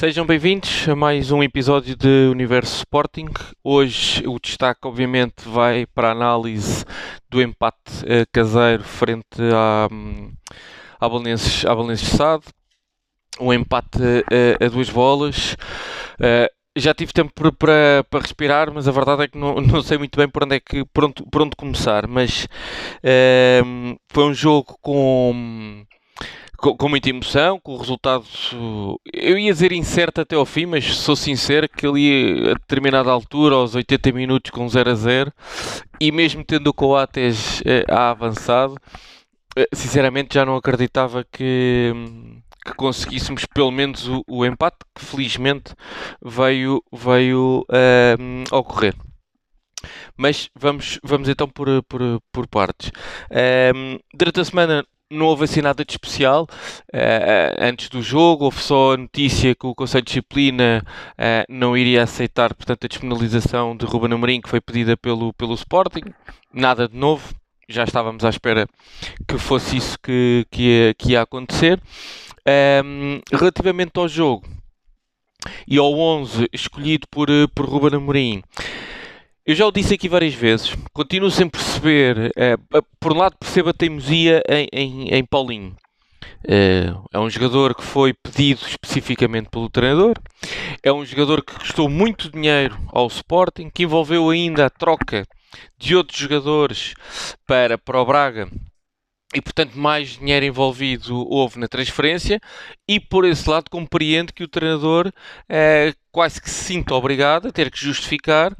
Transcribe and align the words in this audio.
Sejam 0.00 0.24
bem-vindos 0.24 0.88
a 0.88 0.96
mais 0.96 1.30
um 1.30 1.42
episódio 1.42 1.94
de 1.94 2.30
Universo 2.30 2.74
Sporting. 2.78 3.26
Hoje 3.62 4.26
o 4.26 4.40
destaque, 4.40 4.88
obviamente, 4.88 5.46
vai 5.46 5.84
para 5.84 6.08
a 6.08 6.12
análise 6.12 6.86
do 7.28 7.42
empate 7.42 8.02
uh, 8.04 8.26
caseiro 8.32 8.82
frente 8.82 9.38
à, 9.54 9.88
um, 9.92 10.32
à 10.98 11.06
Belenenses, 11.06 11.66
à 11.66 11.74
Belenenses 11.74 12.08
Sade. 12.08 12.44
Um 13.38 13.52
empate 13.52 13.98
uh, 13.98 14.64
a 14.64 14.68
duas 14.70 14.88
bolas. 14.88 15.52
Uh, 16.18 16.48
já 16.74 16.94
tive 16.94 17.12
tempo 17.12 17.34
para, 17.34 18.02
para 18.08 18.20
respirar, 18.20 18.72
mas 18.72 18.88
a 18.88 18.92
verdade 18.92 19.24
é 19.24 19.28
que 19.28 19.36
não, 19.36 19.56
não 19.60 19.82
sei 19.82 19.98
muito 19.98 20.16
bem 20.16 20.30
por 20.30 20.44
onde, 20.44 20.56
é 20.56 20.60
que, 20.60 20.82
por 20.94 21.04
onde, 21.04 21.22
por 21.30 21.42
onde 21.42 21.54
começar. 21.54 22.06
Mas 22.06 22.48
foi 24.10 24.24
um 24.24 24.32
jogo 24.32 24.78
com 24.80 25.84
com, 26.60 26.76
com, 26.76 26.88
muita 26.88 27.08
emoção, 27.08 27.58
com 27.58 27.74
o 27.74 27.78
resultado, 27.78 28.24
eu 29.12 29.38
ia 29.38 29.52
dizer 29.52 29.72
incerto 29.72 30.20
até 30.20 30.36
ao 30.36 30.44
fim, 30.44 30.66
mas 30.66 30.84
sou 30.96 31.16
sincero 31.16 31.68
que 31.68 31.86
ali 31.86 32.50
a 32.50 32.54
determinada 32.54 33.10
altura, 33.10 33.54
aos 33.54 33.74
80 33.74 34.12
minutos 34.12 34.50
com 34.50 34.68
0 34.68 34.90
a 34.90 34.94
0, 34.94 35.32
e 35.98 36.12
mesmo 36.12 36.44
tendo 36.44 36.68
o 36.68 36.74
Coates 36.74 37.62
eh, 37.64 37.84
a 37.88 38.10
avançado, 38.10 38.76
eh, 39.56 39.68
sinceramente 39.72 40.34
já 40.34 40.44
não 40.44 40.54
acreditava 40.54 41.24
que, 41.24 41.92
que 42.64 42.74
conseguíssemos 42.74 43.46
pelo 43.46 43.70
menos 43.70 44.06
o, 44.06 44.22
o, 44.28 44.44
empate, 44.44 44.78
que 44.94 45.04
felizmente 45.04 45.74
veio, 46.22 46.82
veio 46.92 47.64
uh, 47.70 48.56
ocorrer. 48.56 48.94
Mas 50.14 50.50
vamos, 50.54 50.98
vamos 51.02 51.26
então 51.28 51.48
por, 51.48 51.82
por, 51.84 52.02
por 52.30 52.46
partes. 52.46 52.92
Um, 53.74 53.98
durante 54.14 54.40
a 54.40 54.44
semana 54.44 54.84
não 55.10 55.26
houve 55.26 55.44
assim 55.44 55.60
nada 55.60 55.84
de 55.84 55.92
especial 55.92 56.44
uh, 56.44 57.56
antes 57.58 57.88
do 57.88 58.00
jogo. 58.00 58.44
Houve 58.44 58.62
só 58.62 58.94
a 58.94 58.96
notícia 58.96 59.54
que 59.54 59.66
o 59.66 59.74
Conselho 59.74 60.04
de 60.04 60.08
Disciplina 60.08 60.84
uh, 61.12 61.44
não 61.48 61.76
iria 61.76 62.02
aceitar, 62.02 62.54
portanto, 62.54 62.84
a 62.84 62.88
despenalização 62.88 63.76
de 63.76 63.84
Ruben 63.84 64.12
Amorim 64.12 64.40
que 64.40 64.48
foi 64.48 64.60
pedida 64.60 64.96
pelo, 64.96 65.32
pelo 65.32 65.54
Sporting. 65.54 66.04
Nada 66.52 66.88
de 66.88 66.96
novo. 66.96 67.34
Já 67.68 67.84
estávamos 67.84 68.24
à 68.24 68.30
espera 68.30 68.66
que 69.28 69.38
fosse 69.38 69.76
isso 69.76 69.98
que, 70.00 70.44
que, 70.50 70.62
ia, 70.62 70.94
que 70.94 71.12
ia 71.12 71.22
acontecer. 71.22 71.80
Um, 72.46 73.14
ehm, 73.14 73.20
relativamente 73.32 73.92
ao 73.96 74.08
jogo 74.08 74.44
e 75.66 75.78
ao 75.78 75.92
11 75.92 76.48
escolhido 76.52 77.06
por, 77.08 77.28
por 77.54 77.66
Ruben 77.66 77.96
Amorim, 77.96 78.42
eu 79.46 79.54
já 79.54 79.66
o 79.66 79.72
disse 79.72 79.94
aqui 79.94 80.08
várias 80.08 80.34
vezes, 80.34 80.76
continuo 80.92 81.30
sem 81.30 81.48
perceber. 81.48 82.30
É, 82.36 82.56
por 82.98 83.12
um 83.12 83.18
lado, 83.18 83.36
percebo 83.38 83.70
a 83.70 83.74
teimosia 83.74 84.42
em, 84.48 84.68
em, 84.72 85.08
em 85.14 85.24
Paulinho. 85.24 85.74
É, 86.46 86.92
é 87.12 87.18
um 87.18 87.28
jogador 87.28 87.74
que 87.74 87.82
foi 87.82 88.12
pedido 88.12 88.60
especificamente 88.66 89.48
pelo 89.50 89.68
treinador. 89.68 90.14
É 90.82 90.92
um 90.92 91.04
jogador 91.04 91.44
que 91.44 91.54
custou 91.54 91.88
muito 91.88 92.30
dinheiro 92.30 92.78
ao 92.88 93.06
Sporting, 93.06 93.70
que 93.70 93.84
envolveu 93.84 94.30
ainda 94.30 94.66
a 94.66 94.70
troca 94.70 95.26
de 95.78 95.96
outros 95.96 96.18
jogadores 96.18 96.94
para, 97.46 97.76
para 97.76 98.00
o 98.00 98.06
Braga 98.06 98.48
e 99.34 99.40
portanto 99.40 99.74
mais 99.74 100.18
dinheiro 100.18 100.44
envolvido 100.44 101.16
houve 101.28 101.58
na 101.58 101.68
transferência 101.68 102.40
e 102.88 102.98
por 102.98 103.24
esse 103.24 103.48
lado 103.48 103.70
compreendo 103.70 104.32
que 104.32 104.42
o 104.42 104.48
treinador 104.48 105.12
é, 105.48 105.94
quase 106.10 106.40
que 106.40 106.50
se 106.50 106.64
sinta 106.64 106.94
obrigado 106.94 107.48
a 107.48 107.52
ter 107.52 107.70
que 107.70 107.78
justificar 107.78 108.56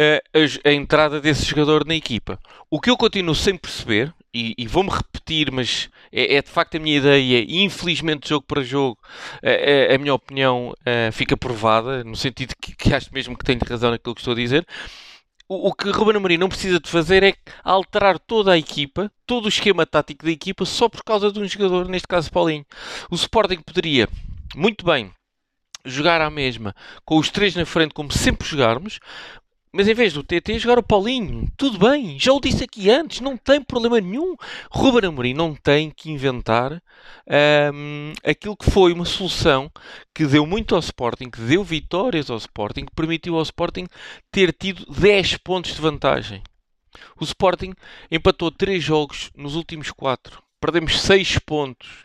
a, 0.00 0.68
a, 0.68 0.72
entrada 0.72 1.20
desse 1.20 1.44
jogador 1.44 1.84
na 1.86 1.94
equipa. 1.94 2.38
O 2.70 2.80
que 2.80 2.90
eu 2.90 2.96
continuo 2.96 3.34
sem 3.34 3.56
perceber, 3.56 4.14
e, 4.32 4.54
e 4.56 4.66
vou-me 4.66 4.90
repetir, 4.90 5.50
mas 5.50 5.90
é, 6.10 6.36
é, 6.36 6.42
de 6.42 6.48
facto 6.48 6.76
a 6.76 6.80
minha 6.80 6.96
ideia, 6.96 7.44
infelizmente 7.48 8.28
jogo 8.28 8.44
para 8.46 8.62
jogo 8.62 8.98
a, 9.42 9.92
a, 9.92 9.94
a 9.94 9.98
minha 9.98 10.14
opinião 10.14 10.74
fica 11.12 11.36
provada, 11.36 12.04
no 12.04 12.16
sentido 12.16 12.54
que, 12.60 12.74
que, 12.74 12.94
acho 12.94 13.12
mesmo 13.12 13.36
que 13.36 13.44
tenho 13.44 13.60
razão 13.68 13.90
naquilo 13.90 14.14
que 14.14 14.20
estou 14.20 14.32
a 14.32 14.36
dizer. 14.36 14.66
O 15.52 15.74
que 15.74 15.90
Ruben 15.90 16.16
Amorim 16.16 16.36
não 16.36 16.48
precisa 16.48 16.78
de 16.78 16.88
fazer 16.88 17.24
é 17.24 17.34
alterar 17.64 18.20
toda 18.20 18.52
a 18.52 18.58
equipa, 18.58 19.10
todo 19.26 19.46
o 19.46 19.48
esquema 19.48 19.84
tático 19.84 20.24
da 20.24 20.30
equipa, 20.30 20.64
só 20.64 20.88
por 20.88 21.02
causa 21.02 21.32
de 21.32 21.40
um 21.40 21.48
jogador, 21.48 21.88
neste 21.88 22.06
caso 22.06 22.30
Paulinho. 22.30 22.64
O 23.10 23.16
Sporting 23.16 23.60
poderia, 23.60 24.08
muito 24.54 24.84
bem, 24.86 25.12
jogar 25.84 26.20
à 26.20 26.30
mesma, 26.30 26.72
com 27.04 27.18
os 27.18 27.30
três 27.30 27.56
na 27.56 27.66
frente, 27.66 27.94
como 27.94 28.12
sempre 28.12 28.46
jogarmos, 28.46 29.00
mas 29.72 29.86
em 29.86 29.94
vez 29.94 30.12
do 30.12 30.24
TT 30.24 30.58
jogar 30.58 30.80
o 30.80 30.82
Paulinho, 30.82 31.46
tudo 31.56 31.78
bem, 31.78 32.18
já 32.18 32.32
o 32.32 32.40
disse 32.40 32.64
aqui 32.64 32.90
antes, 32.90 33.20
não 33.20 33.36
tem 33.36 33.62
problema 33.62 34.00
nenhum. 34.00 34.34
Ruben 34.68 35.08
Amorim 35.08 35.32
não 35.32 35.54
tem 35.54 35.90
que 35.90 36.10
inventar 36.10 36.82
um, 37.72 38.12
aquilo 38.24 38.56
que 38.56 38.68
foi 38.68 38.92
uma 38.92 39.04
solução 39.04 39.70
que 40.12 40.26
deu 40.26 40.44
muito 40.44 40.74
ao 40.74 40.80
Sporting, 40.80 41.30
que 41.30 41.40
deu 41.40 41.62
vitórias 41.62 42.30
ao 42.30 42.36
Sporting, 42.38 42.86
que 42.86 42.94
permitiu 42.94 43.36
ao 43.36 43.42
Sporting 43.42 43.86
ter 44.32 44.52
tido 44.52 44.84
10 44.86 45.36
pontos 45.36 45.72
de 45.72 45.80
vantagem. 45.80 46.42
O 47.20 47.24
Sporting 47.24 47.72
empatou 48.10 48.50
3 48.50 48.82
jogos 48.82 49.30
nos 49.36 49.54
últimos 49.54 49.92
4, 49.92 50.42
perdemos 50.60 51.00
6 51.00 51.38
pontos, 51.38 52.04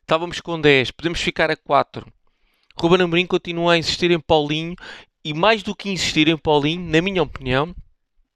estávamos 0.00 0.40
com 0.40 0.58
10, 0.58 0.90
podemos 0.92 1.20
ficar 1.20 1.50
a 1.50 1.56
4. 1.56 2.06
Ruben 2.76 3.02
Amorim 3.02 3.26
continua 3.26 3.74
a 3.74 3.78
insistir 3.78 4.10
em 4.10 4.18
Paulinho 4.18 4.74
e 5.24 5.32
mais 5.32 5.62
do 5.62 5.74
que 5.74 5.90
insistir 5.90 6.28
em 6.28 6.36
Paulinho, 6.36 6.88
na 6.88 7.00
minha 7.00 7.22
opinião, 7.22 7.74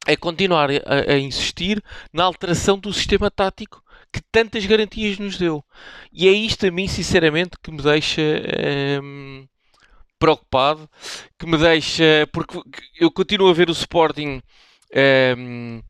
é 0.06 0.16
continuar 0.16 0.71
a, 0.71 1.12
a, 1.12 1.19
insistir 1.19 1.82
na 2.12 2.25
alteração 2.25 2.78
do 2.78 2.93
sistema 2.93 3.31
tático 3.31 3.82
que 4.10 4.22
tantas 4.32 4.65
garantias 4.65 5.19
nos 5.19 5.37
deu. 5.37 5.62
E 6.10 6.27
é 6.27 6.32
isto 6.32 6.66
a 6.66 6.71
mim, 6.71 6.88
sinceramente, 6.88 7.59
que 7.62 7.71
me 7.71 7.82
deixa 7.82 8.22
hum, 9.03 9.47
preocupado, 10.19 10.88
que 11.38 11.47
me 11.47 11.59
deixa. 11.59 12.27
Porque 12.32 12.59
eu 12.98 13.10
continuo 13.10 13.50
a 13.50 13.53
ver 13.53 13.69
o 13.69 13.72
Sporting. 13.72 14.41
Hum, 15.37 15.82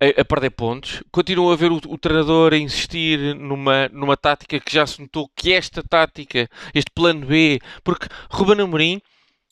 a, 0.00 0.24
perder 0.24 0.50
pontos. 0.50 1.02
Continuo 1.10 1.50
a 1.52 1.56
ver 1.56 1.72
o, 1.72 1.76
o, 1.88 1.98
treinador 1.98 2.54
a 2.54 2.56
insistir 2.56 3.34
numa, 3.34 3.88
numa 3.88 4.16
tática 4.16 4.60
que 4.60 4.72
já 4.72 4.86
se 4.86 5.00
notou 5.00 5.28
que 5.34 5.52
esta 5.52 5.82
tática, 5.82 6.48
este 6.72 6.90
plano 6.94 7.26
B, 7.26 7.58
porque 7.82 8.06
Ruben 8.30 8.60
Amorim 8.60 9.02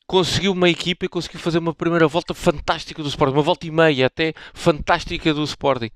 conseguiu 0.06 0.52
uma 0.52 0.68
equipa 0.68 1.04
e 1.04 1.08
conseguiu 1.08 1.40
fazer 1.40 1.58
uma 1.58 1.74
primeira 1.74 2.06
volta 2.06 2.32
fantástica 2.32 3.02
do 3.02 3.08
Sporting, 3.08 3.34
uma 3.34 3.42
volta 3.42 3.66
e 3.66 3.70
meia 3.70 4.06
até 4.06 4.32
fantástica 4.54 5.34
do 5.34 5.42
Sporting. 5.42 5.90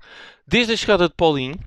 Desde 0.45 0.73
a 0.73 0.77
chegada 0.77 1.07
de 1.07 1.15
Paulinho, 1.15 1.57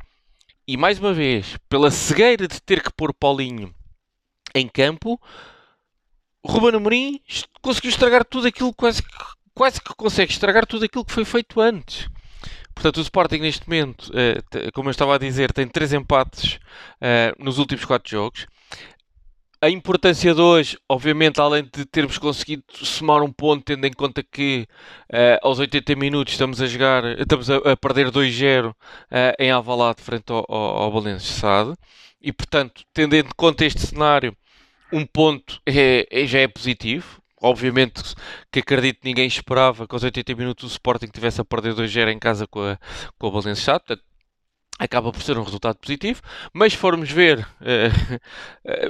e 0.66 0.76
mais 0.76 0.98
uma 0.98 1.12
vez, 1.12 1.56
pela 1.68 1.90
cegueira 1.90 2.46
de 2.46 2.60
ter 2.60 2.82
que 2.82 2.92
pôr 2.92 3.14
Paulinho 3.14 3.74
em 4.54 4.68
campo, 4.68 5.20
Ruben 6.44 6.76
Amorim 6.76 7.20
conseguiu 7.62 7.90
estragar 7.90 8.24
tudo 8.24 8.46
aquilo, 8.46 8.72
quase 8.74 9.02
que, 9.02 9.08
quase 9.54 9.80
que 9.80 9.94
consegue 9.94 10.32
estragar 10.32 10.66
tudo 10.66 10.84
aquilo 10.84 11.04
que 11.04 11.12
foi 11.12 11.24
feito 11.24 11.60
antes. 11.60 12.08
Portanto, 12.74 12.98
o 12.98 13.02
Sporting 13.02 13.38
neste 13.38 13.66
momento, 13.68 14.10
eh, 14.14 14.70
como 14.72 14.88
eu 14.88 14.90
estava 14.90 15.14
a 15.14 15.18
dizer, 15.18 15.52
tem 15.52 15.66
três 15.66 15.92
empates 15.92 16.58
eh, 17.00 17.32
nos 17.38 17.58
últimos 17.58 17.84
quatro 17.84 18.10
jogos 18.10 18.46
a 19.64 19.70
importância 19.70 20.34
de 20.34 20.40
hoje, 20.42 20.78
obviamente, 20.86 21.40
além 21.40 21.62
de 21.64 21.86
termos 21.86 22.18
conseguido 22.18 22.64
somar 22.70 23.22
um 23.22 23.32
ponto, 23.32 23.64
tendo 23.64 23.86
em 23.86 23.92
conta 23.94 24.22
que 24.22 24.66
uh, 25.10 25.38
aos 25.40 25.58
80 25.58 25.96
minutos 25.96 26.34
estamos 26.34 26.60
a 26.60 26.66
jogar, 26.66 27.02
estamos 27.18 27.48
a, 27.48 27.56
a 27.56 27.74
perder 27.74 28.10
2-0 28.10 28.70
uh, 28.70 28.74
eh, 29.10 29.34
em 29.38 29.50
Alvalade 29.50 30.02
frente 30.02 30.30
ao, 30.30 30.44
ao, 30.46 30.82
ao 30.82 30.92
Balenço 30.92 31.32
Sade, 31.32 31.74
e 32.20 32.30
portanto, 32.30 32.82
tendo 32.92 33.14
em 33.16 33.24
conta 33.38 33.64
este 33.64 33.80
cenário, 33.86 34.36
um 34.92 35.06
ponto 35.06 35.58
é, 35.64 36.06
é, 36.10 36.26
já 36.26 36.40
é 36.40 36.48
positivo. 36.48 37.22
Obviamente 37.40 38.02
que 38.50 38.60
acredito 38.60 39.00
que 39.00 39.08
ninguém 39.08 39.26
esperava 39.26 39.86
que 39.86 39.94
aos 39.94 40.02
80 40.02 40.34
minutos 40.34 40.64
o 40.64 40.72
Sporting 40.72 41.08
tivesse 41.08 41.40
a 41.40 41.44
perder 41.44 41.74
2-0 41.74 42.10
em 42.10 42.18
casa 42.18 42.46
com 42.46 42.60
a, 42.60 42.78
com 43.18 43.26
a 43.26 43.30
portanto, 43.30 44.02
acaba 44.78 45.12
por 45.12 45.22
ser 45.22 45.38
um 45.38 45.42
resultado 45.42 45.76
positivo, 45.76 46.20
mas 46.52 46.72
se 46.72 46.78
formos 46.78 47.10
ver 47.10 47.40
uh, 47.40 48.20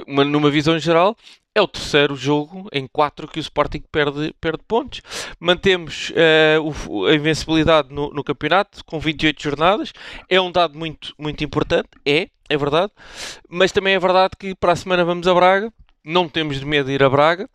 uma, 0.07 0.25
numa 0.25 0.49
visão 0.49 0.77
geral, 0.79 1.15
é 1.55 1.61
o 1.61 1.67
terceiro 1.67 2.15
jogo 2.17 2.67
em 2.73 2.85
quatro 2.85 3.29
que 3.29 3.39
o 3.39 3.41
Sporting 3.41 3.81
perde, 3.89 4.35
perde 4.41 4.61
pontos. 4.67 5.01
Mantemos 5.39 6.11
uh, 6.11 6.89
o, 6.89 7.05
a 7.05 7.15
invencibilidade 7.15 7.93
no, 7.93 8.09
no, 8.09 8.23
campeonato 8.25 8.83
com 8.83 8.99
28 8.99 9.41
jornadas. 9.41 9.93
É 10.29 10.39
um 10.41 10.51
dado 10.51 10.77
muito, 10.77 11.13
muito 11.17 11.45
importante, 11.45 11.87
é, 12.05 12.27
é 12.49 12.57
verdade. 12.57 12.91
Mas 13.47 13.71
também 13.71 13.93
é 13.93 13.99
verdade 13.99 14.31
que 14.37 14.53
para 14.53 14.73
a 14.73 14.75
semana 14.75 15.05
vamos 15.05 15.29
a 15.29 15.33
Braga. 15.33 15.71
Não 16.03 16.27
temos 16.27 16.59
de 16.59 16.65
medo 16.65 16.87
de 16.87 16.93
ir 16.93 17.03
a 17.03 17.09
Braga. 17.09 17.49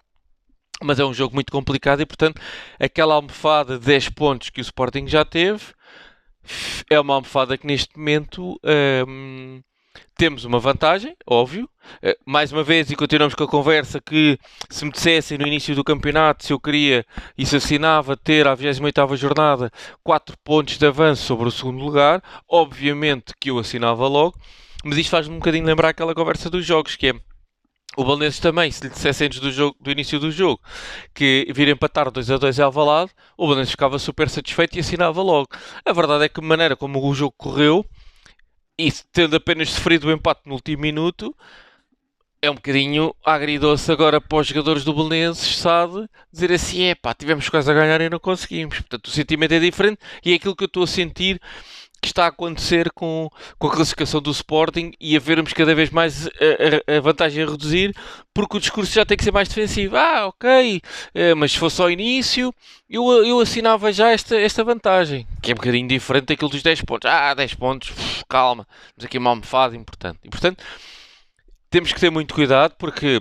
Mas 0.82 0.98
é 0.98 1.04
um 1.04 1.12
jogo 1.12 1.34
muito 1.34 1.52
complicado 1.52 2.00
e, 2.00 2.06
portanto, 2.06 2.40
aquela 2.78 3.14
almofada 3.14 3.78
de 3.78 3.84
10 3.84 4.08
pontos 4.10 4.48
que 4.48 4.62
o 4.62 4.62
Sporting 4.62 5.06
já 5.06 5.26
teve, 5.26 5.62
é 6.88 6.98
uma 6.98 7.14
almofada 7.14 7.56
que 7.56 7.66
neste 7.66 7.96
momento 7.98 8.58
um, 9.06 9.60
temos 10.16 10.44
uma 10.44 10.58
vantagem, 10.58 11.16
óbvio. 11.26 11.68
Uh, 12.02 12.14
mais 12.26 12.52
uma 12.52 12.62
vez, 12.62 12.90
e 12.90 12.96
continuamos 12.96 13.34
com 13.34 13.44
a 13.44 13.48
conversa, 13.48 14.00
que 14.00 14.38
se 14.68 14.84
me 14.84 14.92
dissessem 14.92 15.38
no 15.38 15.46
início 15.46 15.74
do 15.74 15.82
campeonato 15.82 16.44
se 16.44 16.52
eu 16.52 16.60
queria 16.60 17.06
e 17.38 17.46
se 17.46 17.56
assinava 17.56 18.16
ter 18.16 18.46
à 18.46 18.56
28ª 18.56 19.16
jornada 19.16 19.70
4 20.04 20.36
pontos 20.44 20.76
de 20.76 20.86
avanço 20.86 21.24
sobre 21.24 21.48
o 21.48 21.50
segundo 21.50 21.82
lugar, 21.82 22.22
obviamente 22.48 23.32
que 23.40 23.50
eu 23.50 23.58
assinava 23.58 24.06
logo. 24.06 24.38
Mas 24.84 24.98
isto 24.98 25.10
faz-me 25.10 25.34
um 25.34 25.38
bocadinho 25.38 25.64
lembrar 25.64 25.90
aquela 25.90 26.14
conversa 26.14 26.48
dos 26.48 26.64
jogos, 26.64 26.96
que 26.96 27.08
é 27.08 27.14
o 27.96 28.04
Belenenses 28.04 28.38
também, 28.38 28.70
se 28.70 28.84
lhe 28.84 28.90
dissesse 28.90 29.24
antes 29.24 29.40
do, 29.40 29.50
jogo, 29.50 29.76
do 29.80 29.90
início 29.90 30.18
do 30.20 30.30
jogo 30.30 30.60
que 31.12 31.46
vir 31.52 31.68
empatar 31.68 32.10
2 32.10 32.30
a 32.30 32.36
2 32.36 32.58
em 32.58 32.62
Alvalade, 32.62 33.10
o 33.36 33.46
Belenenses 33.46 33.72
ficava 33.72 33.98
super 33.98 34.28
satisfeito 34.28 34.76
e 34.76 34.80
assinava 34.80 35.20
logo. 35.22 35.48
A 35.84 35.92
verdade 35.92 36.24
é 36.24 36.28
que 36.28 36.40
a 36.40 36.42
maneira 36.42 36.76
como 36.76 37.04
o 37.04 37.14
jogo 37.14 37.34
correu, 37.36 37.84
e 38.78 38.90
tendo 39.12 39.36
apenas 39.36 39.70
sofrido 39.70 40.06
o 40.06 40.12
empate 40.12 40.42
no 40.46 40.54
último 40.54 40.80
minuto, 40.80 41.34
é 42.42 42.50
um 42.50 42.54
bocadinho 42.54 43.14
agridoce 43.24 43.92
agora 43.92 44.20
para 44.20 44.38
os 44.38 44.46
jogadores 44.46 44.84
do 44.84 44.94
Belenenses, 44.94 45.58
sabe? 45.58 46.08
Dizer 46.32 46.52
assim, 46.52 46.84
é 46.84 46.94
pá, 46.94 47.12
tivemos 47.12 47.48
quase 47.48 47.70
a 47.70 47.74
ganhar 47.74 48.00
e 48.00 48.08
não 48.08 48.18
conseguimos. 48.18 48.78
Portanto, 48.78 49.08
o 49.08 49.10
sentimento 49.10 49.52
é 49.52 49.58
diferente 49.58 49.98
e 50.24 50.32
é 50.32 50.36
aquilo 50.36 50.56
que 50.56 50.64
eu 50.64 50.66
estou 50.66 50.84
a 50.84 50.86
sentir 50.86 51.38
que 52.00 52.08
está 52.08 52.24
a 52.24 52.28
acontecer 52.28 52.90
com, 52.92 53.28
com 53.58 53.66
a 53.66 53.70
classificação 53.70 54.20
do 54.20 54.30
Sporting 54.30 54.92
e 54.98 55.16
a 55.16 55.20
vermos 55.20 55.52
cada 55.52 55.74
vez 55.74 55.90
mais 55.90 56.26
a, 56.26 56.96
a, 56.96 57.00
vantagem 57.00 57.42
a 57.42 57.46
reduzir, 57.46 57.94
porque 58.32 58.56
o 58.56 58.60
discurso 58.60 58.92
já 58.92 59.04
tem 59.04 59.16
que 59.16 59.24
ser 59.24 59.32
mais 59.32 59.48
defensivo. 59.48 59.96
Ah, 59.96 60.26
ok, 60.26 60.80
eh, 61.14 61.34
mas 61.34 61.52
se 61.52 61.58
fosse 61.58 61.80
ao 61.80 61.90
início, 61.90 62.54
eu, 62.88 63.04
eu 63.24 63.40
assinava 63.40 63.92
já 63.92 64.10
esta, 64.10 64.40
esta 64.40 64.64
vantagem, 64.64 65.26
que 65.42 65.50
é 65.50 65.54
um 65.54 65.56
bocadinho 65.56 65.88
diferente 65.88 66.26
daquilo 66.26 66.50
dos 66.50 66.62
10 66.62 66.82
pontos. 66.82 67.10
Ah, 67.10 67.34
10 67.34 67.54
pontos, 67.54 67.92
calma, 68.28 68.66
mas 68.96 69.04
aqui 69.04 69.18
uma 69.18 69.30
almofada 69.30 69.76
importante. 69.76 70.18
E 70.24 70.30
portanto, 70.30 70.64
temos 71.68 71.92
que 71.92 72.00
ter 72.00 72.10
muito 72.10 72.34
cuidado 72.34 72.74
porque 72.78 73.20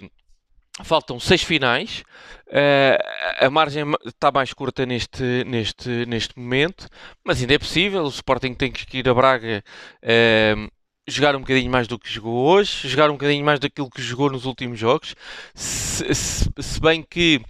faltam 0.83 1.19
seis 1.19 1.43
finais. 1.43 2.03
Uh, 2.47 3.45
a 3.45 3.49
margem 3.49 3.83
está 4.05 4.31
mais 4.31 4.53
curta 4.53 4.85
neste, 4.85 5.43
neste, 5.45 6.05
neste 6.05 6.37
momento, 6.37 6.87
mas 7.23 7.39
ainda 7.41 7.53
é 7.53 7.59
possível. 7.59 8.03
O 8.03 8.09
Sporting 8.09 8.53
tem 8.53 8.71
que 8.71 8.97
ir 8.97 9.07
a 9.07 9.13
Braga 9.13 9.63
uh, 10.03 10.71
jogar 11.07 11.35
um 11.35 11.39
bocadinho 11.39 11.71
mais 11.71 11.87
do 11.87 11.99
que 11.99 12.11
jogou 12.11 12.47
hoje, 12.47 12.87
jogar 12.87 13.09
um 13.09 13.13
bocadinho 13.13 13.45
mais 13.45 13.59
daquilo 13.59 13.89
que 13.89 14.01
jogou 14.01 14.29
nos 14.31 14.45
últimos 14.45 14.79
jogos. 14.79 15.15
Se, 15.53 16.13
se, 16.13 16.49
se 16.57 16.79
bem 16.79 17.03
que 17.03 17.41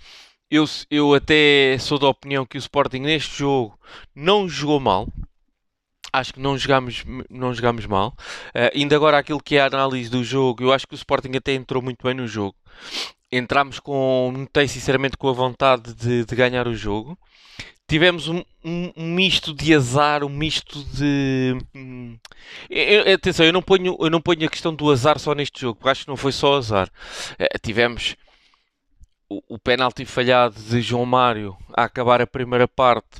eu, 0.49 0.65
eu 0.89 1.13
até 1.13 1.77
sou 1.79 1.99
da 1.99 2.07
opinião 2.07 2.45
que 2.45 2.57
o 2.57 2.59
Sporting 2.59 2.99
neste 2.99 3.39
jogo 3.39 3.79
não 4.15 4.49
jogou 4.49 4.79
mal, 4.79 5.07
acho 6.11 6.33
que 6.33 6.39
não 6.39 6.57
jogámos, 6.57 7.03
não 7.29 7.53
jogámos 7.53 7.85
mal. 7.85 8.15
Uh, 8.49 8.75
ainda 8.75 8.95
agora 8.95 9.17
aquilo 9.17 9.41
que 9.41 9.55
é 9.55 9.61
a 9.61 9.67
análise 9.67 10.09
do 10.09 10.23
jogo, 10.23 10.63
eu 10.63 10.73
acho 10.73 10.87
que 10.87 10.93
o 10.93 10.97
Sporting 10.97 11.35
até 11.35 11.53
entrou 11.53 11.81
muito 11.81 12.03
bem 12.03 12.13
no 12.13 12.27
jogo. 12.27 12.55
Entramos 13.31 13.79
com, 13.79 14.33
notei 14.35 14.67
sinceramente 14.67 15.17
com 15.17 15.29
a 15.29 15.33
vontade 15.33 15.93
de, 15.93 16.25
de 16.25 16.35
ganhar 16.35 16.67
o 16.67 16.75
jogo. 16.75 17.17
Tivemos 17.87 18.27
um, 18.27 18.43
um, 18.63 18.91
um, 18.95 19.13
misto 19.15 19.53
de 19.53 19.73
azar, 19.73 20.23
um 20.23 20.29
misto 20.29 20.83
de. 20.85 21.57
Hum, 21.73 22.17
eu, 22.69 23.13
atenção, 23.15 23.45
eu 23.45 23.53
não, 23.53 23.63
ponho, 23.63 23.97
eu 23.99 24.09
não 24.09 24.21
ponho 24.21 24.45
a 24.45 24.49
questão 24.49 24.73
do 24.73 24.91
azar 24.91 25.17
só 25.17 25.33
neste 25.33 25.61
jogo, 25.61 25.89
acho 25.89 26.03
que 26.03 26.07
não 26.07 26.17
foi 26.17 26.31
só 26.31 26.55
azar. 26.55 26.87
Uh, 27.33 27.59
tivemos 27.63 28.15
o, 29.27 29.55
o 29.55 29.59
penalti 29.59 30.05
falhado 30.05 30.55
de 30.61 30.81
João 30.81 31.05
Mário 31.05 31.57
a 31.75 31.83
acabar 31.85 32.21
a 32.21 32.27
primeira 32.27 32.67
parte 32.67 33.19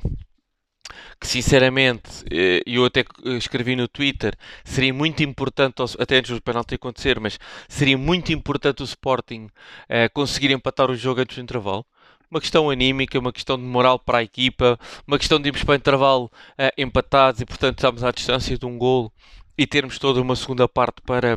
que 1.20 1.28
sinceramente, 1.28 2.24
eh, 2.32 2.62
eu 2.66 2.86
até 2.86 3.04
escrevi 3.38 3.76
no 3.76 3.88
Twitter, 3.88 4.36
seria 4.64 4.94
muito 4.94 5.22
importante, 5.22 5.82
até 6.00 6.18
antes 6.18 6.32
do 6.32 6.42
penalti 6.42 6.76
acontecer, 6.76 7.20
mas 7.20 7.38
seria 7.68 7.98
muito 7.98 8.32
importante 8.32 8.82
o 8.82 8.86
Sporting 8.86 9.50
eh, 9.90 10.08
conseguir 10.10 10.52
empatar 10.52 10.90
o 10.90 10.96
jogo 10.96 11.22
antes 11.22 11.36
do 11.36 11.44
intervalo. 11.44 11.86
Uma 12.32 12.40
questão 12.40 12.70
anímica, 12.70 13.20
uma 13.20 13.34
questão 13.34 13.58
de 13.58 13.64
moral 13.64 14.00
para 14.00 14.20
a 14.20 14.24
equipa, 14.24 14.80
uma 15.06 15.18
questão 15.18 15.42
de 15.42 15.50
irmos 15.50 15.64
para 15.64 15.74
o 15.74 15.76
intervalo 15.76 16.32
eh, 16.58 16.72
empatados 16.78 17.42
e, 17.42 17.46
portanto, 17.46 17.78
estamos 17.80 18.04
à 18.04 18.12
distância 18.12 18.58
de 18.58 18.66
um 18.66 18.78
gol 18.78 19.12
e 19.58 19.68
termos 19.68 20.00
toda 20.00 20.22
uma 20.22 20.36
segunda 20.36 20.70
parte 20.70 21.02
para, 21.02 21.36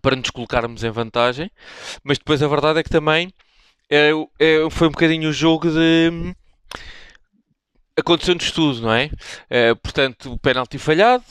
para 0.00 0.14
nos 0.14 0.30
colocarmos 0.30 0.84
em 0.84 0.90
vantagem. 0.90 1.50
Mas 2.04 2.18
depois 2.18 2.40
a 2.40 2.46
verdade 2.46 2.78
é 2.78 2.82
que 2.84 2.90
também 2.90 3.32
é, 3.90 4.10
é, 4.38 4.70
foi 4.70 4.86
um 4.86 4.92
bocadinho 4.92 5.28
o 5.28 5.32
jogo 5.32 5.68
de 5.68 6.36
aconteceu-nos 8.00 8.50
tudo, 8.50 8.82
não 8.82 8.92
é? 8.92 9.06
Uh, 9.50 9.76
portanto, 9.82 10.32
o 10.32 10.38
penalti 10.38 10.78
falhado, 10.78 11.24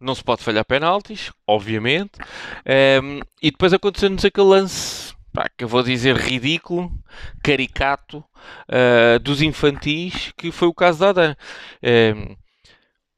não 0.00 0.14
se 0.14 0.24
pode 0.24 0.42
falhar 0.42 0.64
penaltis, 0.64 1.30
obviamente, 1.46 2.18
um, 2.18 2.22
ehm, 2.64 3.20
e 3.42 3.50
depois 3.50 3.72
aconteceu-nos 3.72 4.24
aquele 4.24 4.46
lance, 4.46 5.14
pá, 5.32 5.46
que 5.56 5.64
eu 5.64 5.68
vou 5.68 5.82
dizer 5.82 6.16
ridículo, 6.16 6.90
caricato, 7.42 8.18
uh, 8.18 9.18
dos 9.20 9.42
infantis, 9.42 10.32
que 10.36 10.50
foi 10.50 10.68
o 10.68 10.74
caso 10.74 11.00
da 11.00 11.10
Adam. 11.10 11.30
Um, 11.30 11.36
ehm, 11.82 12.36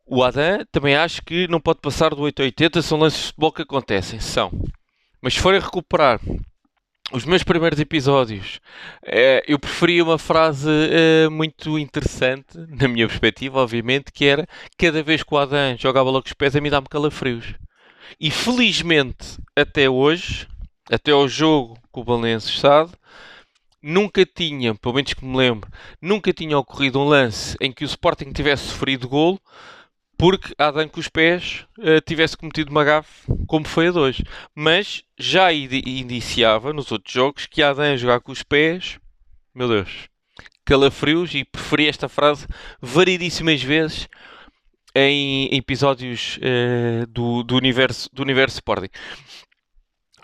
o 0.06 0.22
Adam 0.22 0.64
também 0.72 0.96
acho 0.96 1.22
que 1.22 1.46
não 1.48 1.60
pode 1.60 1.80
passar 1.80 2.10
do 2.10 2.20
880, 2.20 2.82
são 2.82 2.98
lances 2.98 3.20
de 3.20 3.26
futebol 3.28 3.52
que 3.52 3.62
acontecem, 3.62 4.20
são. 4.20 4.50
Mas 5.22 5.34
se 5.34 5.40
forem 5.40 5.60
recuperar 5.60 6.20
os 7.12 7.26
meus 7.26 7.42
primeiros 7.42 7.78
episódios, 7.78 8.58
eh, 9.04 9.44
eu 9.46 9.58
preferia 9.58 10.02
uma 10.02 10.18
frase 10.18 10.68
eh, 10.70 11.28
muito 11.28 11.78
interessante, 11.78 12.58
na 12.68 12.88
minha 12.88 13.06
perspectiva, 13.06 13.60
obviamente, 13.60 14.10
que 14.10 14.24
era 14.24 14.46
cada 14.78 15.02
vez 15.02 15.22
que 15.22 15.34
o 15.34 15.38
Adam 15.38 15.76
joga 15.78 16.00
a 16.00 16.04
bola 16.04 16.22
com 16.22 16.26
os 16.26 16.32
pés, 16.32 16.56
a 16.56 16.60
mim 16.60 16.70
dá-me 16.70 16.88
calafrios. 16.88 17.54
E 18.18 18.30
felizmente, 18.30 19.38
até 19.54 19.90
hoje, 19.90 20.48
até 20.90 21.12
ao 21.12 21.28
jogo 21.28 21.78
com 21.90 22.00
o 22.00 22.04
Valenço 22.04 22.56
sabe, 22.56 22.92
nunca 23.82 24.24
tinha, 24.24 24.74
pelo 24.74 24.94
menos 24.94 25.12
que 25.12 25.24
me 25.24 25.36
lembro, 25.36 25.70
nunca 26.00 26.32
tinha 26.32 26.58
ocorrido 26.58 26.98
um 26.98 27.04
lance 27.04 27.56
em 27.60 27.70
que 27.70 27.84
o 27.84 27.86
Sporting 27.86 28.32
tivesse 28.32 28.68
sofrido 28.68 29.08
golo 29.08 29.40
porque 30.22 30.54
Adam 30.56 30.88
com 30.88 31.00
os 31.00 31.08
pés 31.08 31.66
uh, 31.78 32.00
tivesse 32.06 32.36
cometido 32.36 32.70
uma 32.70 32.84
gafe 32.84 33.26
como 33.48 33.66
foi 33.66 33.88
a 33.88 33.90
de 33.90 33.98
hoje. 33.98 34.24
Mas 34.54 35.02
já 35.18 35.52
indiciava 35.52 36.72
nos 36.72 36.92
outros 36.92 37.12
jogos 37.12 37.46
que 37.46 37.60
Adam 37.60 37.96
jogar 37.96 38.20
com 38.20 38.30
os 38.30 38.44
pés, 38.44 39.00
meu 39.52 39.66
Deus, 39.66 40.08
calafrios 40.64 41.34
e 41.34 41.44
preferi 41.44 41.88
esta 41.88 42.08
frase 42.08 42.46
variedíssimas 42.80 43.64
vezes 43.64 44.08
em, 44.94 45.46
em 45.46 45.56
episódios 45.56 46.38
uh, 46.38 47.04
do, 47.08 47.42
do, 47.42 47.56
universo, 47.56 48.08
do 48.12 48.22
universo 48.22 48.58
Sporting. 48.58 48.90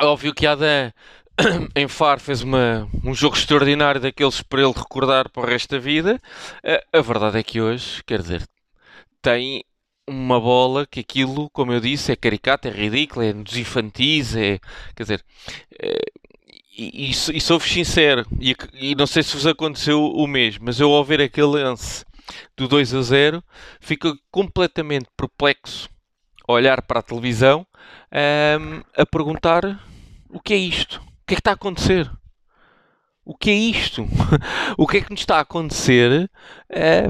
Óbvio 0.01 0.33
que 0.33 0.47
Adam 0.47 0.93
em 1.75 1.89
Far 1.89 2.21
fez 2.21 2.41
uma, 2.41 2.89
um 3.03 3.13
jogo 3.13 3.37
extraordinário 3.37 4.01
daqueles 4.01 4.43
para 4.43 4.63
ele 4.63 4.75
recordar 4.77 5.29
para 5.29 5.43
o 5.43 5.47
resto 5.47 5.71
da 5.75 5.81
vida. 5.81 6.23
Uh, 6.65 6.99
a 6.99 7.01
verdade 7.01 7.37
é 7.37 7.43
que 7.43 7.61
hoje, 7.61 8.01
quer 8.07 8.23
dizer, 8.23 8.47
tem 9.21 9.65
uma 10.09 10.41
bola 10.41 10.87
que 10.87 11.01
aquilo, 11.01 11.51
como 11.51 11.73
eu 11.73 11.81
disse, 11.81 12.11
é 12.11 12.17
caricato, 12.17 12.67
é 12.67 12.71
ridículo, 12.71 13.25
é 13.25 13.33
dos 13.33 13.57
infantis, 13.57 14.35
é, 14.35 14.59
quer 14.97 15.03
dizer, 15.03 15.25
é, 15.79 16.01
e, 16.77 17.09
e, 17.09 17.11
e 17.11 17.41
sou-vos 17.41 17.71
sincero, 17.71 18.27
e, 18.41 18.57
e, 18.75 18.95
não 18.95 19.07
sei 19.07 19.23
se 19.23 19.35
vos 19.35 19.47
aconteceu 19.47 20.01
o 20.05 20.27
mesmo, 20.27 20.65
mas 20.65 20.79
eu 20.81 20.93
ao 20.93 21.05
ver 21.05 21.21
aquele 21.21 21.63
lance 21.63 22.05
do 22.57 22.69
2 22.69 22.95
a 22.95 23.03
0, 23.03 23.45
fico 23.81 24.17
completamente 24.31 25.09
perplexo 25.17 25.89
a 26.47 26.53
olhar 26.53 26.83
para 26.83 27.01
a 27.01 27.03
televisão 27.03 27.67
um, 28.61 28.83
a 28.97 29.05
perguntar 29.05 29.85
o 30.31 30.41
que 30.41 30.55
é 30.55 30.57
isto? 30.57 31.01
O 31.01 31.27
que 31.27 31.35
é 31.35 31.37
que 31.37 31.41
está 31.41 31.51
a 31.51 31.55
acontecer? 31.55 32.11
O 33.25 33.37
que 33.37 33.51
é 33.51 33.55
isto? 33.55 34.07
o 34.79 34.87
que 34.87 34.99
é 34.99 35.01
que 35.03 35.11
nos 35.11 35.21
está 35.21 35.37
a 35.37 35.41
acontecer 35.41 36.31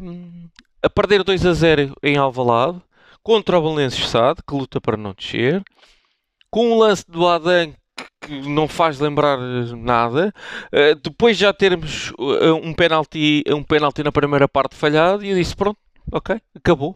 um, 0.03 0.49
a 0.83 0.91
perder 0.91 1.23
2 1.23 1.47
a 1.47 1.53
0 1.53 1.95
em 2.03 2.17
Alvalade 2.17 2.81
contra 3.29 3.59
o 3.59 3.61
Belenenses 3.61 4.09
Sade, 4.09 4.41
que 4.43 4.55
luta 4.55 4.81
para 4.81 4.97
não 4.97 5.13
descer, 5.13 5.63
com 6.51 6.71
um 6.71 6.79
lance 6.79 7.05
do 7.07 7.29
Adam 7.29 7.75
que 8.23 8.41
não 8.49 8.67
faz 8.67 8.99
lembrar 8.99 9.37
nada. 9.77 10.33
Uh, 10.73 10.95
depois 10.95 11.37
já 11.37 11.53
termos 11.53 12.11
uh, 12.13 12.55
um 12.55 12.73
penalti, 12.73 13.45
um 13.49 13.63
penalti 13.63 14.03
na 14.03 14.11
primeira 14.11 14.49
parte 14.49 14.75
falhado 14.75 15.23
e 15.23 15.29
eu 15.29 15.37
disse 15.37 15.55
pronto, 15.55 15.79
ok, 16.11 16.41
acabou. 16.55 16.95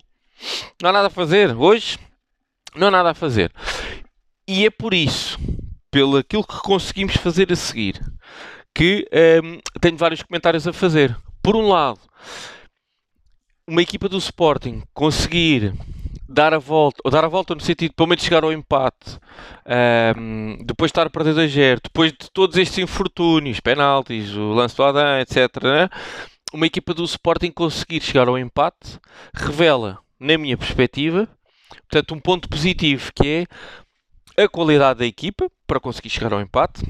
Não 0.80 0.88
há 0.88 0.92
nada 0.94 1.08
a 1.08 1.10
fazer. 1.10 1.54
Hoje 1.54 1.98
não 2.74 2.88
há 2.88 2.90
nada 2.90 3.10
a 3.10 3.14
fazer. 3.14 3.52
E 4.48 4.64
é 4.64 4.70
por 4.70 4.94
isso, 4.94 5.38
pelo 5.90 6.16
aquilo 6.16 6.46
que 6.46 6.62
conseguimos 6.62 7.14
fazer 7.14 7.52
a 7.52 7.56
seguir, 7.56 8.00
que 8.74 9.06
um, 9.12 9.18
ehm, 9.18 9.60
tenho 9.82 9.98
vários 9.98 10.22
comentários 10.22 10.66
a 10.66 10.72
fazer. 10.72 11.14
Por 11.42 11.54
um 11.56 11.68
lado, 11.68 12.00
uma 13.68 13.82
equipa 13.82 14.08
do 14.08 14.16
Sporting 14.16 14.82
conseguir 14.94 15.74
dar 16.32 16.54
a 16.54 16.58
volta, 16.58 17.00
ou 17.04 17.10
dar 17.10 17.24
a 17.24 17.28
volta 17.28 17.54
no 17.54 17.60
sentido 17.60 17.92
pelo 17.94 18.08
menos 18.08 18.24
chegar 18.24 18.42
ao 18.42 18.52
empate, 18.52 19.18
um, 20.16 20.56
depois 20.64 20.88
de 20.88 20.92
estar 20.92 21.06
a 21.06 21.10
perder 21.10 21.34
2 21.34 21.52
depois 21.82 22.12
de 22.12 22.30
todos 22.32 22.56
estes 22.56 22.78
infortúnios, 22.78 23.60
penaltis, 23.60 24.34
o 24.34 24.52
lance 24.52 24.74
do 24.74 24.82
Adam, 24.82 25.20
etc., 25.20 25.62
né? 25.62 25.88
uma 26.52 26.66
equipa 26.66 26.94
do 26.94 27.04
Sporting 27.04 27.50
conseguir 27.50 28.00
chegar 28.00 28.28
ao 28.28 28.38
empate 28.38 28.98
revela, 29.34 29.98
na 30.18 30.38
minha 30.38 30.56
perspectiva, 30.56 31.28
portanto, 31.88 32.14
um 32.14 32.20
ponto 32.20 32.48
positivo 32.48 33.12
que 33.14 33.46
é 34.36 34.42
a 34.42 34.48
qualidade 34.48 35.00
da 35.00 35.06
equipa 35.06 35.50
para 35.66 35.80
conseguir 35.80 36.10
chegar 36.10 36.32
ao 36.32 36.40
empate, 36.40 36.82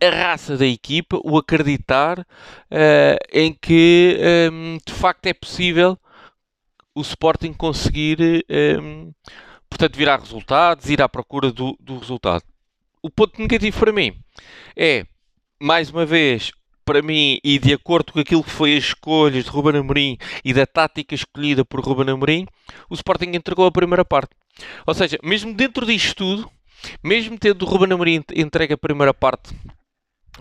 a 0.00 0.10
raça 0.10 0.56
da 0.56 0.66
equipa, 0.66 1.20
o 1.22 1.36
acreditar 1.36 2.20
uh, 2.20 3.18
em 3.32 3.52
que 3.52 4.18
um, 4.50 4.78
de 4.86 4.92
facto 4.92 5.26
é 5.26 5.34
possível 5.34 5.98
o 6.94 7.00
Sporting 7.00 7.52
conseguir, 7.52 8.20
um, 8.20 8.42
ehm, 8.48 9.10
portanto, 9.68 9.96
virar 9.96 10.20
resultados, 10.20 10.88
ir 10.88 11.02
à 11.02 11.08
procura 11.08 11.50
do, 11.50 11.76
do 11.80 11.98
resultado. 11.98 12.44
o 13.02 13.10
ponto 13.10 13.38
negativo 13.40 13.78
para 13.78 13.92
mim 13.92 14.16
é, 14.76 15.04
mais 15.60 15.90
uma 15.90 16.06
vez, 16.06 16.52
para 16.84 17.02
mim, 17.02 17.38
e 17.42 17.58
de 17.58 17.72
acordo 17.72 18.12
com 18.12 18.20
aquilo 18.20 18.44
que 18.44 18.50
foi 18.50 18.76
as 18.76 18.84
escolhas 18.84 19.44
de 19.44 19.50
Ruben 19.50 19.80
Amorim 19.80 20.18
e 20.44 20.52
da 20.52 20.66
tática 20.66 21.14
escolhida 21.14 21.64
por 21.64 21.80
Ruben 21.80 22.12
Amorim, 22.12 22.46
o 22.88 22.94
Sporting 22.94 23.30
entregou 23.34 23.66
a 23.66 23.72
primeira 23.72 24.04
parte. 24.04 24.30
Ou 24.86 24.94
seja, 24.94 25.18
mesmo 25.22 25.54
dentro 25.54 25.86
disto 25.86 26.16
tudo, 26.16 26.50
mesmo 27.02 27.38
tendo 27.38 27.62
o 27.64 27.68
Ruben 27.68 27.92
Amorim 27.92 28.22
entregue 28.34 28.74
a 28.74 28.78
primeira 28.78 29.14
parte 29.14 29.54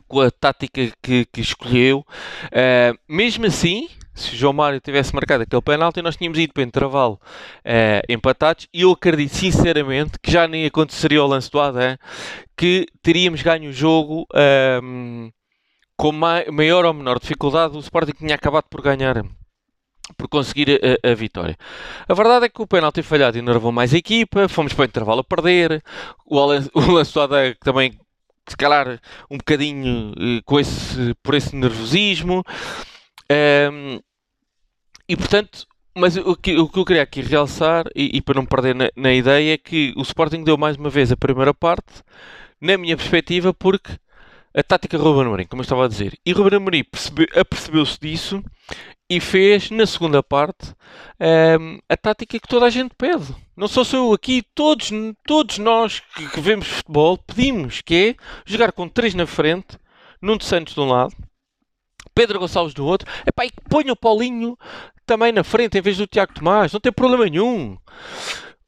com 0.07 0.21
a 0.21 0.31
tática 0.31 0.91
que, 1.01 1.25
que 1.25 1.41
escolheu, 1.41 1.99
uh, 1.99 2.99
mesmo 3.07 3.45
assim, 3.45 3.87
se 4.13 4.33
o 4.33 4.37
João 4.37 4.53
Mário 4.53 4.79
tivesse 4.79 5.13
marcado 5.13 5.43
aquele 5.43 5.61
penalti, 5.61 6.01
nós 6.01 6.15
tínhamos 6.15 6.37
ido 6.37 6.53
para 6.53 6.61
o 6.61 6.65
intervalo 6.65 7.19
uh, 7.65 8.03
empatados 8.07 8.67
e 8.73 8.81
eu 8.81 8.91
acredito 8.91 9.35
sinceramente 9.35 10.19
que 10.21 10.31
já 10.31 10.47
nem 10.47 10.65
aconteceria 10.65 11.23
o 11.23 11.27
lance 11.27 11.49
do 11.49 11.59
Adam, 11.59 11.97
que 12.55 12.85
teríamos 13.01 13.41
ganho 13.41 13.69
o 13.69 13.73
jogo 13.73 14.27
uh, 14.33 15.33
com 15.97 16.11
maior 16.11 16.85
ou 16.85 16.93
menor 16.93 17.19
dificuldade. 17.19 17.75
O 17.75 17.79
Sporting 17.79 18.13
tinha 18.13 18.35
acabado 18.35 18.65
por 18.69 18.81
ganhar 18.81 19.23
por 20.17 20.27
conseguir 20.27 20.81
a, 21.03 21.11
a, 21.11 21.15
vitória. 21.15 21.57
A 22.07 22.13
verdade 22.13 22.45
é 22.45 22.49
que 22.49 22.61
o 22.61 22.67
penalti 22.67 23.01
falhado 23.01 23.37
enervou 23.37 23.71
mais 23.71 23.93
a 23.93 23.97
equipa, 23.97 24.49
fomos 24.49 24.73
para 24.73 24.83
o 24.83 24.85
intervalo 24.85 25.21
a 25.21 25.23
perder, 25.23 25.81
o, 26.25 26.37
o 26.75 26.91
lance 26.91 27.13
do 27.13 27.21
Adam 27.21 27.53
também 27.61 27.97
se 28.47 28.57
calhar 28.57 28.99
um 29.29 29.37
bocadinho 29.37 30.11
uh, 30.11 30.43
com 30.43 30.59
esse, 30.59 31.15
por 31.23 31.33
esse 31.33 31.55
nervosismo. 31.55 32.43
Um, 33.31 33.99
e 35.07 35.15
portanto, 35.15 35.67
mas 35.95 36.17
o 36.17 36.35
que, 36.35 36.57
o 36.57 36.67
que 36.67 36.79
eu 36.79 36.85
queria 36.85 37.03
aqui 37.03 37.21
realçar, 37.21 37.85
e, 37.95 38.17
e 38.17 38.21
para 38.21 38.35
não 38.35 38.45
perder 38.45 38.73
na, 38.73 38.89
na, 38.95 39.13
ideia, 39.13 39.53
é 39.53 39.57
que 39.57 39.93
o 39.95 40.01
Sporting 40.01 40.43
deu 40.43 40.57
mais 40.57 40.75
uma 40.75 40.89
vez 40.89 41.11
a 41.11 41.17
primeira 41.17 41.53
parte, 41.53 42.03
na 42.59 42.77
minha 42.77 42.97
perspectiva, 42.97 43.53
porque 43.53 43.91
a 44.55 44.63
tática 44.63 44.97
Ruben 44.97 45.25
Amorim, 45.25 45.45
como 45.45 45.61
eu 45.61 45.63
estava 45.63 45.85
a 45.85 45.87
dizer, 45.87 46.17
e 46.25 46.31
Ruben 46.31 46.57
Amorim 46.57 46.83
apercebeu-se 47.35 47.99
disso 47.99 48.43
e 49.09 49.19
fez 49.19 49.69
na 49.69 49.85
segunda 49.85 50.23
parte 50.23 50.73
um, 51.59 51.79
a 51.89 51.97
tática 51.97 52.39
que 52.39 52.47
toda 52.47 52.65
a 52.65 52.69
gente 52.69 52.95
pede. 52.97 53.35
Não 53.55 53.67
só 53.67 53.83
sou 53.83 54.07
eu 54.07 54.13
aqui, 54.13 54.43
todos, 54.55 54.91
todos 55.25 55.57
nós 55.57 55.99
que, 55.99 56.27
que 56.29 56.41
vemos 56.41 56.67
futebol 56.67 57.17
pedimos 57.17 57.81
que 57.81 57.95
é 57.95 58.15
jogar 58.45 58.71
com 58.71 58.87
três 58.87 59.13
na 59.13 59.27
frente, 59.27 59.77
Nuno 60.21 60.41
Santos 60.41 60.73
de 60.73 60.79
um 60.79 60.87
lado, 60.87 61.13
Pedro 62.13 62.39
Gonçalves 62.39 62.73
do 62.73 62.85
outro, 62.85 63.09
epá, 63.25 63.45
e 63.45 63.49
que 63.49 63.91
o 63.91 63.95
Paulinho 63.95 64.57
também 65.05 65.31
na 65.31 65.43
frente 65.43 65.77
em 65.77 65.81
vez 65.81 65.97
do 65.97 66.07
Tiago 66.07 66.33
Tomás, 66.33 66.71
não 66.71 66.79
tem 66.79 66.91
problema 66.91 67.25
nenhum. 67.25 67.77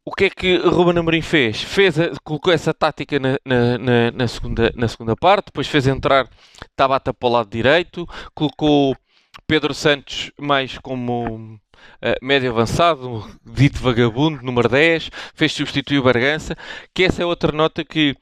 O 0.04 0.12
que 0.14 0.25
é 0.25 0.30
que 0.30 0.58
Ruben 0.58 1.00
Amorim 1.00 1.22
fez? 1.22 1.64
fez 1.64 1.96
colocou 2.24 2.54
essa 2.54 2.74
tática 2.74 3.20
na, 3.20 3.40
na, 3.44 3.78
na, 3.78 4.12
na, 4.12 4.28
segunda, 4.28 4.72
na 4.75 4.88
segunda 4.88 5.16
parte, 5.16 5.48
depois 5.48 5.68
fez 5.68 5.88
entrar 5.88 6.30
Tabata 6.75 7.14
para 7.14 7.28
o 7.28 7.32
lado 7.32 7.50
direito, 7.50 8.08
colocou 8.36 8.96
Pedro 9.48 9.74
Santos 9.74 10.32
mais 10.40 10.78
como 10.78 11.56
uh, 11.56 11.60
médio 12.22 12.52
avançado, 12.52 13.28
dito 13.44 13.80
vagabundo, 13.80 14.44
número 14.44 14.70
10, 14.70 15.10
fez 15.34 15.54
substituir 15.54 16.00
o 16.00 16.04
Bargança, 16.04 16.56
que 16.94 17.04
essa 17.04 17.24
é 17.24 17.25
outra 17.25 17.52
nota 17.52 17.84
que 17.84 18.16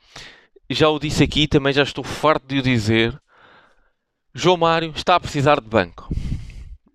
já 0.69 0.87
o 0.89 0.99
disse 0.99 1.23
aqui, 1.23 1.47
também 1.47 1.73
já 1.73 1.83
estou 1.83 2.03
farto 2.03 2.47
de 2.47 2.59
o 2.59 2.61
dizer. 2.61 3.21
João 4.35 4.57
Mário 4.57 4.91
está 4.95 5.15
a 5.15 5.19
precisar 5.19 5.61
de 5.61 5.69
banco. 5.69 6.09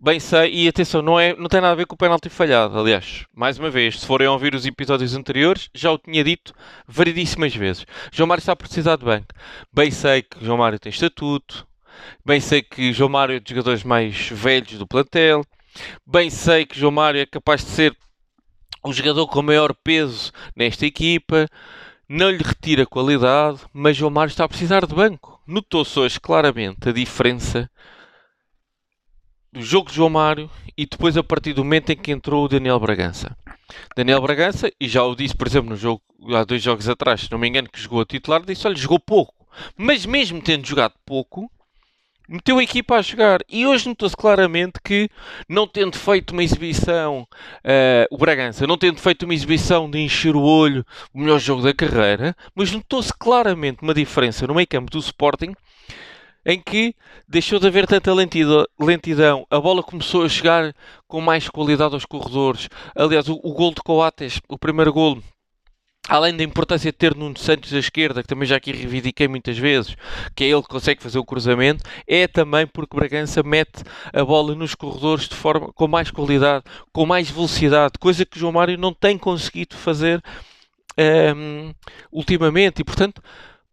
Bem 0.01 0.19
sei, 0.19 0.53
e 0.53 0.69
atenção, 0.69 1.01
não, 1.01 1.21
é, 1.21 1.37
não 1.37 1.49
tem 1.49 1.61
nada 1.61 1.73
a 1.73 1.77
ver 1.77 1.87
com 1.87 1.95
o 1.95 1.99
penalti 1.99 2.29
falhado. 2.29 2.77
Aliás, 2.77 3.27
mais 3.33 3.61
uma 3.61 3.71
vez, 3.71 4.01
se 4.01 4.07
forem 4.07 4.27
ouvir 4.27 4.57
os 4.57 4.67
episódios 4.67 5.15
anteriores, 5.15 5.71
já 5.73 5.93
o 5.93 5.99
tinha 5.99 6.25
dito 6.25 6.53
variedíssimas 6.89 7.55
vezes. 7.55 7.87
João 8.11 8.27
Mário 8.27 8.41
está 8.41 8.55
a 8.55 8.57
precisar 8.57 8.97
de 8.97 9.05
banco. 9.05 9.29
Bem 9.73 9.89
sei 9.93 10.23
que 10.23 10.45
João 10.45 10.59
Mário 10.59 10.81
tem 10.81 10.91
estatuto. 10.91 11.65
Bem 12.27 12.41
sei 12.41 12.61
que 12.61 12.93
João 12.93 13.09
Mário 13.09 13.37
é 13.37 13.41
dos 13.41 13.51
jogadores 13.51 13.85
mais 13.85 14.29
velhos 14.31 14.77
do 14.77 14.87
plantel. 14.87 15.45
Bem 16.05 16.31
sei 16.31 16.67
que 16.67 16.77
João 16.77 16.91
Mário 16.91 17.21
é 17.21 17.27
capaz 17.27 17.65
de 17.65 17.71
ser 17.71 17.97
o 18.83 18.93
jogador 18.93 19.29
com 19.29 19.43
maior 19.43 19.73
peso 19.85 20.33
nesta 20.57 20.85
equipa. 20.87 21.47
Não 22.11 22.31
lhe 22.31 22.43
retira 22.43 22.87
qualidade, 22.87 23.61
mas 23.71 23.95
João 23.95 24.11
Mário 24.11 24.31
está 24.31 24.45
a 24.45 24.49
precisar 24.49 24.87
de 24.87 24.95
banco. 24.95 25.39
Notou-se 25.47 25.99
hoje 25.99 26.19
claramente 26.19 26.89
a 26.89 26.93
diferença 26.93 27.71
do 29.53 29.61
jogo 29.61 29.91
de 29.91 29.97
João 29.97 30.09
Mário 30.09 30.51
e 30.75 30.87
depois 30.87 31.19
a 31.19 31.23
partir 31.23 31.53
do 31.53 31.63
momento 31.63 31.91
em 31.91 31.97
que 31.97 32.11
entrou 32.11 32.47
o 32.47 32.49
Daniel 32.49 32.81
Bragança. 32.81 33.37
Daniel 33.95 34.23
Bragança, 34.23 34.73
e 34.81 34.89
já 34.89 35.05
o 35.05 35.15
disse, 35.15 35.37
por 35.37 35.47
exemplo, 35.47 35.69
no 35.69 35.77
jogo, 35.77 36.01
há 36.35 36.45
dois 36.45 36.63
jogos 36.63 36.89
atrás, 36.89 37.21
se 37.21 37.31
não 37.31 37.39
me 37.39 37.47
engano, 37.47 37.69
que 37.69 37.79
jogou 37.79 38.01
a 38.01 38.07
titular, 38.07 38.41
disse, 38.41 38.67
olha, 38.67 38.75
jogou 38.75 38.99
pouco. 38.99 39.35
Mas 39.77 40.07
mesmo 40.07 40.41
tendo 40.41 40.67
jogado 40.67 40.95
pouco, 41.05 41.51
meteu 42.29 42.59
a 42.59 42.63
equipa 42.63 42.97
a 42.97 43.03
jogar. 43.03 43.41
E 43.49 43.67
hoje 43.67 43.89
notou-se 43.89 44.17
claramente 44.17 44.75
que, 44.85 45.09
não 45.49 45.67
tendo 45.67 45.97
feito 45.97 46.33
uma 46.33 46.45
exibição, 46.45 47.27
uh, 47.65 48.07
o 48.11 48.19
Bragança, 48.19 48.67
não 48.67 48.77
tendo 48.77 49.01
feito 49.01 49.25
uma 49.25 49.35
exibição 49.35 49.91
de 49.91 49.99
encher 49.99 50.37
o 50.37 50.43
olho, 50.43 50.85
o 51.15 51.21
melhor 51.21 51.39
jogo 51.39 51.63
da 51.63 51.73
carreira, 51.73 52.37
mas 52.55 52.71
notou-se 52.71 53.13
claramente 53.13 53.83
uma 53.83 53.95
diferença 53.95 54.47
no 54.47 54.55
meio 54.55 54.67
campo 54.67 54.91
do 54.91 54.99
Sporting 54.99 55.55
em 56.47 56.61
que 56.61 56.95
deixou 57.29 57.59
de 57.59 57.67
haver 57.67 57.87
tanta 57.87 58.11
lentidão, 58.15 59.47
a 59.51 59.61
bola 59.61 59.83
começou 59.83 60.25
a 60.25 60.29
chegar 60.31 60.75
com 61.07 61.21
mais 61.21 61.47
qualidade 61.47 61.93
aos 61.93 62.07
corredores. 62.07 62.71
Aliás, 62.97 63.29
o, 63.29 63.39
o 63.43 63.53
gol 63.53 63.75
de 63.75 63.83
Coates, 63.83 64.41
o 64.49 64.59
primeiro 64.59 64.91
gol, 64.91 65.23
além 66.09 66.37
da 66.37 66.43
importância 66.43 66.91
de 66.91 66.97
ter 66.97 67.15
Nuno 67.15 67.39
Santos 67.39 67.73
à 67.73 67.79
esquerda, 67.79 68.23
que 68.23 68.29
também 68.29 68.49
já 68.49 68.57
aqui 68.57 68.73
reivindiquei 68.73 69.29
muitas 69.29 69.59
vezes, 69.59 69.97
que 70.35 70.45
é 70.45 70.49
ele 70.49 70.63
que 70.63 70.69
consegue 70.69 71.03
fazer 71.03 71.19
o 71.19 71.25
cruzamento, 71.25 71.85
é 72.07 72.27
também 72.27 72.67
porque 72.67 72.97
Bragança 72.97 73.43
mete 73.43 73.83
a 74.13 74.25
bola 74.25 74.55
nos 74.55 74.75
corredores 74.75 75.29
de 75.29 75.35
forma 75.35 75.73
com 75.73 75.87
mais 75.87 76.11
qualidade, 76.11 76.65
com 76.93 77.05
mais 77.05 77.31
velocidade, 77.31 77.93
coisa 78.01 78.25
que 78.25 78.39
João 78.39 78.53
Mário 78.53 78.79
não 78.79 78.93
tem 78.93 79.19
conseguido 79.19 79.77
fazer 79.77 80.23
um, 81.37 81.73
ultimamente. 82.11 82.81
E 82.81 82.85
portanto, 82.85 83.23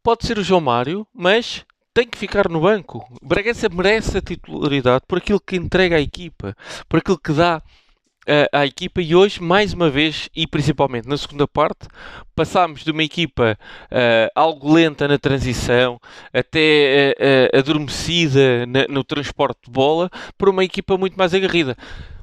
pode 0.04 0.25
ser 0.25 0.38
o 0.38 0.44
João 0.44 0.62
Mário, 0.62 1.08
mas 1.13 1.65
tem 1.94 2.06
que 2.06 2.18
ficar 2.18 2.50
no 2.50 2.60
banco. 2.60 3.08
Bragança 3.24 3.70
merece 3.70 4.18
a 4.18 4.22
titularidade 4.22 5.06
por 5.08 5.18
aquilo 5.18 5.39
que 5.39 5.56
entrega 5.56 5.96
à 5.96 6.01
equipa, 6.01 6.56
por 6.89 7.00
aquilo 7.00 7.18
que 7.18 7.32
dá 7.32 7.62
uh, 8.27 8.50
à 8.51 8.65
equipa 8.65 9.01
e 9.01 9.15
hoje, 9.15 9.41
mais 9.41 9.74
uma 9.74 9.89
vez, 9.89 10.29
e 10.36 10.46
principalmente 10.48 11.08
na 11.08 11.17
segunda 11.17 11.48
parte, 11.48 11.88
passámos 12.36 12.84
de 12.84 12.91
uma 12.91 13.03
equipa 13.03 13.58
uh, 13.91 14.32
algo 14.36 14.74
lenta 14.74 15.08
na 15.08 15.17
transição, 15.17 16.00
até 16.34 17.15
uh, 17.53 17.58
adormecida 17.58 18.65
na, 18.65 18.88
no 18.88 19.03
transporte 19.03 19.65
de 19.65 19.72
bola, 19.72 20.10
para 20.38 20.50
uma 20.50 20.63
equipa 20.63 20.98
muito 20.98 21.15
mais 21.15 21.34
agarrida. 21.34 21.75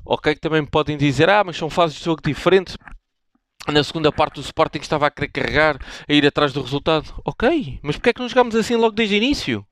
Ok, 0.05 0.35
que 0.35 0.41
também 0.41 0.65
podem 0.65 0.97
dizer, 0.97 1.31
ah, 1.31 1.45
mas 1.45 1.57
são 1.57 1.71
fases 1.71 1.97
de 1.97 2.05
jogo 2.05 2.21
diferentes 2.25 2.77
na 3.69 3.85
segunda 3.85 4.11
parte 4.11 4.41
o 4.41 4.43
Sporting 4.43 4.79
estava 4.79 5.07
a 5.07 5.11
querer 5.11 5.29
carregar, 5.29 5.79
a 6.09 6.13
ir 6.13 6.27
atrás 6.27 6.53
do 6.53 6.61
resultado. 6.61 7.15
Ok, 7.25 7.79
mas 7.81 7.97
porquê 7.97 8.11
é 8.11 8.13
que 8.13 8.21
não 8.21 8.29
jogámos 8.29 8.57
assim 8.57 8.75
logo 8.75 8.97
desde 8.97 9.15
o 9.15 9.19
início? 9.19 9.67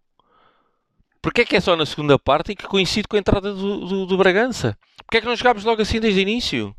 Porquê 1.22 1.42
é 1.42 1.44
que 1.44 1.56
é 1.56 1.60
só 1.60 1.76
na 1.76 1.84
segunda 1.84 2.18
parte 2.18 2.52
e 2.52 2.56
que 2.56 2.66
coincide 2.66 3.06
com 3.06 3.16
a 3.16 3.18
entrada 3.18 3.52
do, 3.52 3.87
do, 3.87 4.06
do 4.06 4.16
Bragança? 4.16 4.76
Porquê 5.11 5.19
é 5.19 5.21
que 5.23 5.26
não 5.26 5.35
jogámos 5.35 5.64
logo 5.64 5.83
assim 5.83 5.99
desde 5.99 6.21
o 6.21 6.23
início? 6.23 6.73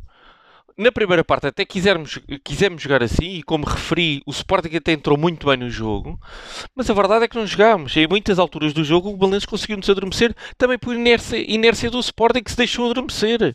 Na 0.77 0.89
primeira 0.89 1.21
parte 1.21 1.47
até 1.47 1.65
quisermos, 1.65 2.17
quisemos 2.45 2.81
jogar 2.81 3.03
assim 3.03 3.25
e 3.25 3.43
como 3.43 3.65
referi, 3.65 4.23
o 4.25 4.31
Sporting 4.31 4.73
até 4.73 4.93
entrou 4.93 5.17
muito 5.17 5.47
bem 5.47 5.57
no 5.57 5.69
jogo, 5.69 6.17
mas 6.73 6.89
a 6.89 6.93
verdade 6.93 7.25
é 7.25 7.27
que 7.27 7.35
não 7.35 7.45
jogámos. 7.45 7.93
Em 7.97 8.07
muitas 8.07 8.39
alturas 8.39 8.71
do 8.71 8.85
jogo 8.85 9.09
o 9.09 9.17
Balenço 9.17 9.49
conseguiu-nos 9.49 9.89
adormecer, 9.89 10.33
também 10.57 10.79
por 10.79 10.95
inércia, 10.95 11.35
inércia 11.45 11.91
do 11.91 11.99
Sporting 11.99 12.41
que 12.41 12.51
se 12.51 12.55
deixou 12.55 12.89
adormecer. 12.89 13.53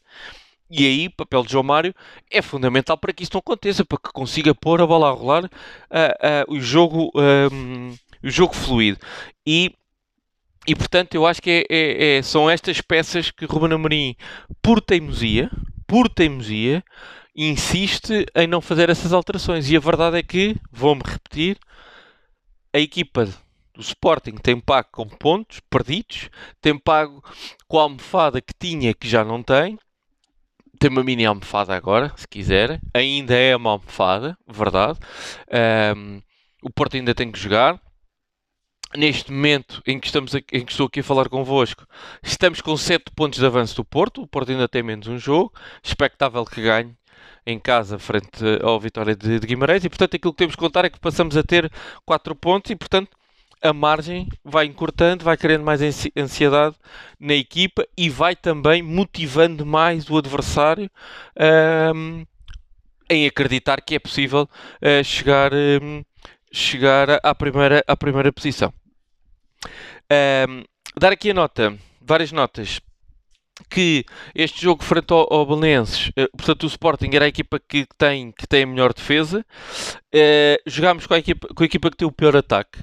E 0.70 0.84
aí, 0.84 1.06
o 1.06 1.16
papel 1.16 1.42
de 1.42 1.52
João 1.52 1.64
Mário 1.64 1.94
é 2.30 2.42
fundamental 2.42 2.98
para 2.98 3.14
que 3.14 3.22
isso 3.22 3.32
não 3.32 3.38
aconteça, 3.38 3.82
para 3.82 3.96
que 3.96 4.12
consiga 4.12 4.54
pôr 4.54 4.82
a 4.82 4.86
bola 4.86 5.08
a 5.08 5.12
rolar, 5.12 5.44
uh, 5.44 5.48
uh, 5.48 6.54
o, 6.54 6.60
jogo, 6.60 7.10
um, 7.14 7.94
o 8.22 8.28
jogo 8.28 8.54
fluido. 8.54 8.98
E, 9.46 9.72
e 10.66 10.74
portanto, 10.74 11.14
eu 11.14 11.26
acho 11.26 11.40
que 11.40 11.66
é, 11.68 11.74
é, 11.74 12.16
é, 12.18 12.22
são 12.22 12.48
estas 12.50 12.80
peças 12.80 13.30
que 13.30 13.44
Ruben 13.44 13.72
Amorim, 13.72 14.16
por 14.62 14.80
teimosia, 14.80 15.50
por 15.86 16.08
teimosia, 16.08 16.82
insiste 17.34 18.26
em 18.34 18.46
não 18.46 18.60
fazer 18.60 18.90
essas 18.90 19.12
alterações. 19.12 19.70
E 19.70 19.76
a 19.76 19.80
verdade 19.80 20.18
é 20.18 20.22
que, 20.22 20.56
vou-me 20.72 21.02
repetir, 21.04 21.58
a 22.72 22.78
equipa 22.78 23.26
do 23.74 23.80
Sporting 23.80 24.36
tem 24.42 24.58
pago 24.58 24.88
com 24.90 25.06
pontos 25.08 25.60
perdidos, 25.70 26.30
tem 26.60 26.78
pago 26.78 27.22
com 27.68 27.78
a 27.78 27.82
almofada 27.82 28.40
que 28.40 28.54
tinha 28.58 28.94
que 28.94 29.08
já 29.08 29.24
não 29.24 29.42
tem 29.42 29.78
tem 30.78 30.90
uma 30.90 31.02
mini 31.02 31.24
almofada 31.24 31.74
agora, 31.74 32.12
se 32.16 32.26
quiser. 32.28 32.80
Ainda 32.94 33.34
é 33.34 33.56
uma 33.56 33.70
almofada, 33.70 34.36
verdade. 34.46 34.98
Um, 35.96 36.20
o 36.62 36.70
Porto 36.70 36.96
ainda 36.96 37.14
tem 37.14 37.30
que 37.30 37.38
jogar. 37.38 37.80
Neste 38.96 39.30
momento 39.30 39.82
em 39.86 40.00
que, 40.00 40.06
estamos 40.06 40.34
aqui, 40.34 40.56
em 40.56 40.64
que 40.64 40.72
estou 40.72 40.86
aqui 40.86 41.00
a 41.00 41.04
falar 41.04 41.28
convosco, 41.28 41.86
estamos 42.22 42.62
com 42.62 42.74
7 42.78 43.10
pontos 43.14 43.38
de 43.38 43.44
avanço 43.44 43.76
do 43.76 43.84
Porto. 43.84 44.22
O 44.22 44.26
Porto 44.26 44.50
ainda 44.50 44.66
tem 44.66 44.82
menos 44.82 45.06
um 45.06 45.18
jogo. 45.18 45.52
Expectável 45.82 46.42
que 46.46 46.62
ganhe 46.62 46.96
em 47.46 47.58
casa 47.58 47.98
frente 47.98 48.42
ao 48.62 48.80
Vitória 48.80 49.14
de, 49.14 49.38
de, 49.38 49.46
Guimarães 49.46 49.84
e 49.84 49.88
portanto 49.90 50.16
aquilo 50.16 50.32
que 50.32 50.38
temos 50.38 50.56
que 50.56 50.60
contar 50.60 50.86
é 50.86 50.90
que 50.90 50.98
passamos 50.98 51.36
a 51.36 51.42
ter 51.42 51.70
4 52.04 52.34
pontos 52.34 52.70
e 52.70 52.76
portanto 52.76 53.10
a 53.62 53.72
margem 53.72 54.28
vai 54.42 54.66
encurtando, 54.66 55.24
vai 55.24 55.36
criando 55.36 55.64
mais 55.64 55.80
ansiedade 56.16 56.74
na 57.20 57.34
equipa 57.34 57.86
e 57.96 58.08
vai 58.08 58.34
também 58.34 58.82
motivando 58.82 59.64
mais 59.64 60.08
o 60.08 60.16
adversário 60.16 60.90
um, 61.94 62.24
em 63.08 63.26
acreditar 63.26 63.80
que 63.80 63.94
é 63.94 63.98
possível 63.98 64.48
uh, 64.82 65.04
chegar, 65.04 65.52
um, 65.54 66.02
chegar 66.50 67.20
à, 67.22 67.34
primeira, 67.34 67.84
à 67.86 67.96
primeira 67.96 68.32
posição. 68.32 68.72
Um, 70.48 70.64
dar 70.98 71.12
aqui 71.12 71.30
a 71.30 71.34
nota, 71.34 71.76
várias 72.00 72.32
notas 72.32 72.80
que 73.70 74.04
este 74.34 74.62
jogo 74.62 74.84
frente 74.84 75.12
ao, 75.12 75.32
ao 75.32 75.46
Belenenses, 75.46 76.08
uh, 76.08 76.28
portanto 76.36 76.64
o 76.64 76.66
Sporting 76.66 77.10
era 77.12 77.24
a 77.24 77.28
equipa 77.28 77.58
que 77.58 77.86
tem, 77.96 78.32
que 78.32 78.46
tem 78.46 78.64
a 78.64 78.66
melhor 78.66 78.92
defesa, 78.92 79.44
uh, 80.14 80.62
jogámos 80.66 81.06
com 81.06 81.14
a, 81.14 81.18
equipa, 81.18 81.48
com 81.48 81.62
a 81.62 81.66
equipa 81.66 81.90
que 81.90 81.96
tem 81.96 82.08
o 82.08 82.12
pior 82.12 82.36
ataque. 82.36 82.80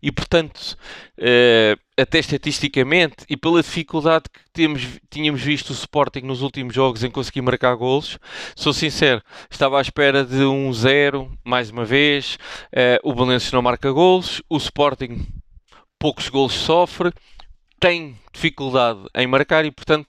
E 0.00 0.12
portanto, 0.12 0.78
uh, 1.18 1.80
até 2.00 2.20
estatisticamente 2.20 3.24
e 3.28 3.36
pela 3.36 3.60
dificuldade 3.60 4.26
que 4.32 4.40
temos, 4.52 4.86
tínhamos 5.10 5.42
visto 5.42 5.70
o 5.70 5.72
Sporting 5.72 6.20
nos 6.20 6.42
últimos 6.42 6.72
jogos 6.72 7.02
em 7.02 7.10
conseguir 7.10 7.42
marcar 7.42 7.74
golos, 7.74 8.16
sou 8.54 8.72
sincero, 8.72 9.20
estava 9.50 9.78
à 9.78 9.82
espera 9.82 10.24
de 10.24 10.44
um 10.44 10.72
zero 10.72 11.36
mais 11.44 11.70
uma 11.70 11.84
vez. 11.84 12.38
O 13.02 13.12
Belenenses 13.12 13.50
não 13.50 13.62
marca 13.62 13.90
golos, 13.90 14.40
o 14.48 14.56
Sporting 14.58 15.26
poucos 16.04 16.28
golos 16.28 16.52
sofre, 16.52 17.10
tem 17.80 18.14
dificuldade 18.30 19.00
em 19.14 19.26
marcar 19.26 19.64
e 19.64 19.70
portanto 19.70 20.06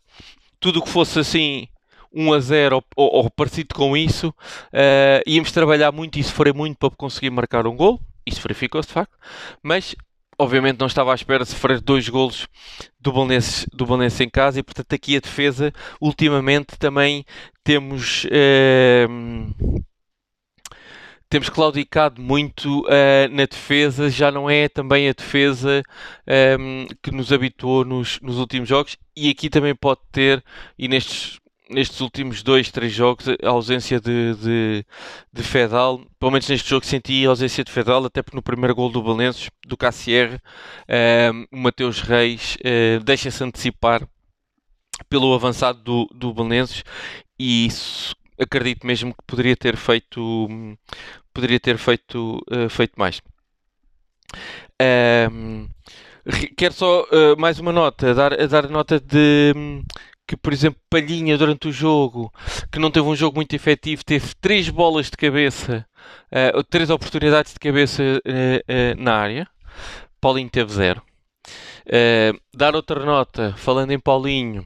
tudo 0.60 0.80
o 0.80 0.82
que 0.82 0.90
fosse 0.90 1.20
assim 1.20 1.70
1 2.12 2.34
a 2.34 2.40
0 2.42 2.84
ou, 2.98 3.16
ou, 3.16 3.30
parecido 3.32 3.74
com 3.74 3.96
isso, 3.96 4.28
uh, 4.28 5.24
íamos 5.26 5.54
trabalhar 5.54 5.94
muito 5.94 6.20
e 6.20 6.24
sofrer 6.24 6.54
muito 6.54 6.78
para 6.78 6.90
conseguir 6.98 7.30
marcar 7.30 7.66
um 7.66 7.78
gol. 7.78 7.98
Isso 8.26 8.42
verificou-se 8.42 8.90
de 8.90 8.94
facto, 8.94 9.16
mas 9.64 9.96
obviamente 10.38 10.82
não 10.82 10.88
estava 10.88 11.14
à 11.14 11.16
espera 11.16 11.46
de 11.46 11.52
sofrer 11.52 11.80
dois 11.80 12.10
golos 12.10 12.46
do 13.00 13.14
Belenenses, 13.14 13.66
do 13.72 13.86
Belenenses 13.86 14.20
em 14.20 14.30
casa 14.30 14.60
e 14.60 14.64
portanto 14.64 14.92
aqui 14.92 15.16
a 15.16 15.22
defesa 15.22 15.72
ultimamente 16.02 16.78
também 16.78 17.24
temos 17.64 18.28
eh, 18.30 19.08
temos 21.30 21.50
claudicado 21.50 22.22
muito 22.22 22.82
uh, 22.82 23.30
na 23.32 23.46
defesa, 23.46 24.10
já 24.10 24.32
não 24.32 24.50
é 24.50 24.70
também 24.70 25.10
a 25.10 25.14
defesa 25.14 25.84
um, 26.60 26.88
que 27.02 27.12
nos 27.12 27.32
habituou 27.34 27.84
nos, 27.84 28.20
nos 28.22 28.38
últimos 28.38 28.70
jogos 28.70 28.98
e 29.16 29.30
aqui 29.30 29.50
também 29.50 29.76
pode 29.76 30.02
ter, 30.12 30.44
e 30.78 30.88
nestes 30.88 31.40
nestes 31.70 32.00
últimos 32.00 32.44
dois, 32.44 32.72
três 32.72 32.94
jogos, 32.94 33.26
a 33.28 33.50
ausência 33.50 34.00
de, 34.00 34.36
de, 34.36 34.86
de, 35.34 35.44
Fedal, 35.44 36.00
pelo 36.20 36.32
menos 36.32 36.48
neste 36.48 36.70
jogo 36.70 36.86
senti 36.86 37.26
a 37.26 37.30
ausência 37.30 37.64
de 37.64 37.72
Fedal, 37.72 38.06
até 38.06 38.22
porque 38.22 38.38
no 38.38 38.44
primeiro 38.44 38.76
gol 38.76 38.92
do 38.92 39.02
Valenços, 39.02 39.50
do 39.66 39.76
Cassier, 39.76 40.36
uh, 40.36 41.48
o 41.52 41.58
Mateus 41.58 42.02
Reis 42.02 42.56
uh, 42.58 43.04
deixa-se 43.04 43.44
antecipar 43.44 44.08
pelo 45.10 45.34
avançado 45.34 45.80
do, 45.82 46.06
do 46.14 46.34
Belenenses 46.34 46.84
e 47.38 47.66
isso 47.66 48.16
acredito 48.40 48.86
mesmo 48.86 49.14
que 49.14 49.24
poderia 49.26 49.56
ter 49.56 49.78
feito 49.78 50.78
poderia 51.34 51.60
ter 51.60 51.78
feito, 51.78 52.42
uh, 52.50 52.70
feito 52.70 52.94
mais. 52.98 53.22
Um, 55.32 55.68
quero 56.58 56.74
só 56.74 57.04
uh, 57.04 57.38
mais 57.38 57.60
uma 57.60 57.72
nota, 57.72 58.14
dar, 58.14 58.48
dar 58.48 58.70
nota 58.70 59.00
de 59.00 59.54
que, 60.28 60.36
por 60.36 60.52
exemplo, 60.52 60.82
Palhinha 60.90 61.38
durante 61.38 61.68
o 61.68 61.72
jogo, 61.72 62.34
que 62.72 62.80
não 62.80 62.90
teve 62.90 63.08
um 63.08 63.16
jogo 63.16 63.36
muito 63.36 63.56
efetivo, 63.56 64.04
teve 64.04 64.34
três 64.42 64.70
bolas 64.70 65.10
de 65.10 65.18
cabeça, 65.18 65.86
uh, 66.32 66.64
três 66.64 66.90
oportunidades 66.90 67.54
de 67.54 67.60
cabeça 67.60 68.02
uh, 68.02 68.18
uh, 68.18 69.02
na 69.02 69.16
área. 69.16 69.48
Paulinho 70.20 70.50
teve 70.50 70.74
zero. 70.74 71.02
dar 72.54 72.76
outra 72.76 73.06
nota, 73.06 73.54
falando 73.58 73.92
em 73.92 74.00
Paulinho, 74.00 74.66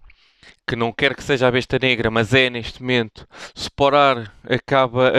que 0.69 0.75
não 0.75 0.91
quer 0.93 1.15
que 1.15 1.23
seja 1.23 1.47
a 1.47 1.51
besta 1.51 1.79
negra, 1.79 2.11
mas 2.11 2.31
é 2.31 2.47
neste 2.47 2.79
momento. 2.79 3.27
Sporar 3.55 4.31
acaba, 4.47 5.11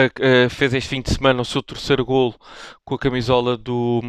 fez 0.49 0.73
este 0.73 0.87
fim 0.87 1.01
de 1.01 1.13
semana 1.13 1.41
o 1.41 1.45
seu 1.45 1.61
terceiro 1.61 2.05
golo 2.05 2.33
com 2.85 2.95
a 2.95 2.99
camisola 2.99 3.57
do. 3.57 4.01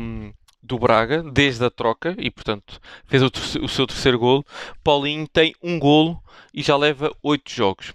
Do 0.64 0.78
Braga 0.78 1.24
desde 1.24 1.64
a 1.64 1.70
troca 1.70 2.14
e, 2.16 2.30
portanto, 2.30 2.80
fez 3.06 3.20
o, 3.20 3.26
o, 3.62 3.68
seu 3.68 3.84
terceiro 3.84 4.16
golo. 4.16 4.46
Paulinho 4.84 5.26
tem 5.26 5.52
um 5.60 5.76
golo 5.76 6.22
e 6.54 6.62
já 6.62 6.76
leva 6.76 7.10
oito 7.20 7.50
jogos. 7.50 7.92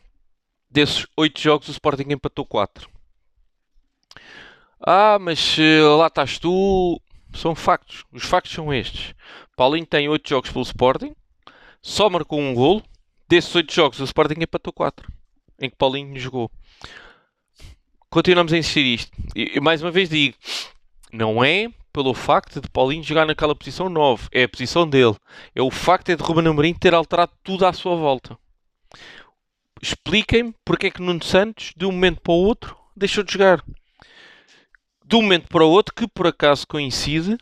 Desses 0.70 1.08
oito 1.16 1.40
jogos, 1.40 1.70
o 1.70 1.72
Sporting 1.72 2.12
empatou 2.12 2.46
quatro. 2.46 2.90
Ah, 4.86 5.18
mas 5.18 5.58
uh, 5.58 5.96
lá 5.98 6.08
estás 6.08 6.38
tu. 6.38 7.02
São 7.34 7.56
factos. 7.56 8.04
Os 8.12 8.26
factos 8.26 8.52
são 8.52 8.74
estes. 8.74 9.16
Paulinho 9.56 9.86
tem 9.86 10.10
oito 10.10 10.28
jogos 10.28 10.52
pelo 10.52 10.64
Sporting, 10.64 11.16
só 11.82 12.10
marcou 12.10 12.42
um 12.42 12.54
golo. 12.54 12.84
Desses 13.28 13.54
oito 13.56 13.74
jogos, 13.74 14.00
o 14.00 14.06
Sporting 14.06 14.42
empatou 14.42 14.72
quatro, 14.72 15.12
em 15.60 15.70
que 15.70 15.76
Paulinho 15.76 16.18
jogou. 16.18 16.50
Continuamos 18.10 18.54
a 18.54 18.58
insistir 18.58 18.86
isto. 18.86 19.12
E, 19.36 19.60
mais 19.60 19.82
uma 19.82 19.92
vez 19.92 20.10
digo, 20.10 20.36
não 21.12 21.44
é 21.44 21.70
pelo 21.92 22.14
facto 22.14 22.62
de 22.62 22.70
Paulinho 22.70 23.04
jogar 23.04 23.26
naquela 23.26 23.56
posição 23.56 23.90
9. 23.90 24.30
É 24.32 24.44
a 24.44 24.50
posição 24.50 24.88
dele. 24.88 25.16
É 25.54 25.62
o 25.62 25.70
facto 25.70 26.16
de 26.16 26.24
Ruben 26.24 26.48
Amorim 26.48 26.74
ter 26.74 26.94
alterado 26.94 27.34
tudo 27.44 27.66
à 27.66 27.74
sua 27.74 27.96
volta. 27.96 28.38
Expliquem-me 29.82 30.56
porque 30.64 30.88
é 30.88 30.92
que 30.92 31.02
Nuno 31.02 31.24
Santos, 31.24 31.74
de 31.76 31.86
um 31.86 31.92
momento 31.92 32.22
para 32.22 32.34
o 32.34 32.38
outro, 32.38 32.78
deixou 32.96 33.24
de 33.24 33.34
jogar. 33.34 33.64
De 35.06 35.16
um 35.16 35.22
momento 35.22 35.48
para 35.50 35.66
o 35.66 35.70
outro, 35.70 35.94
que 35.94 36.08
por 36.08 36.28
acaso 36.28 36.66
coincide 36.66 37.38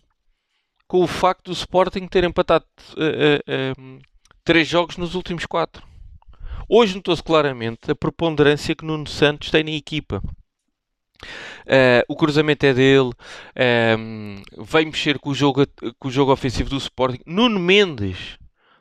com 0.87 1.03
o 1.03 1.07
facto 1.07 1.45
do 1.45 1.53
Sporting 1.53 2.07
ter 2.07 2.23
empatado 2.23 2.65
uh, 2.93 3.81
uh, 3.81 3.97
uh, 3.97 4.01
três 4.45 4.67
jogos 4.67 4.95
nos 4.95 5.15
últimos 5.15 5.47
quatro. 5.47 5.84
Hoje 6.69 6.95
notou-se 6.95 7.21
claramente 7.21 7.89
a 7.89 7.95
preponderância 7.95 8.75
que 8.75 8.86
Nuno 8.86 9.08
Santos 9.08 9.49
tem 9.49 9.63
na 9.63 9.71
equipa. 9.71 10.21
Uh, 11.65 12.05
o 12.08 12.15
cruzamento 12.15 12.63
é 12.63 12.73
dele, 12.73 13.10
uh, 13.10 14.86
mexer 14.86 15.17
com 15.17 15.31
o, 15.31 15.34
jogo, 15.34 15.65
com 15.97 16.08
o 16.08 16.12
jogo 16.12 16.31
ofensivo 16.31 16.69
do 16.69 16.77
Sporting. 16.77 17.21
Nuno 17.25 17.60
Mendes, 17.60 18.38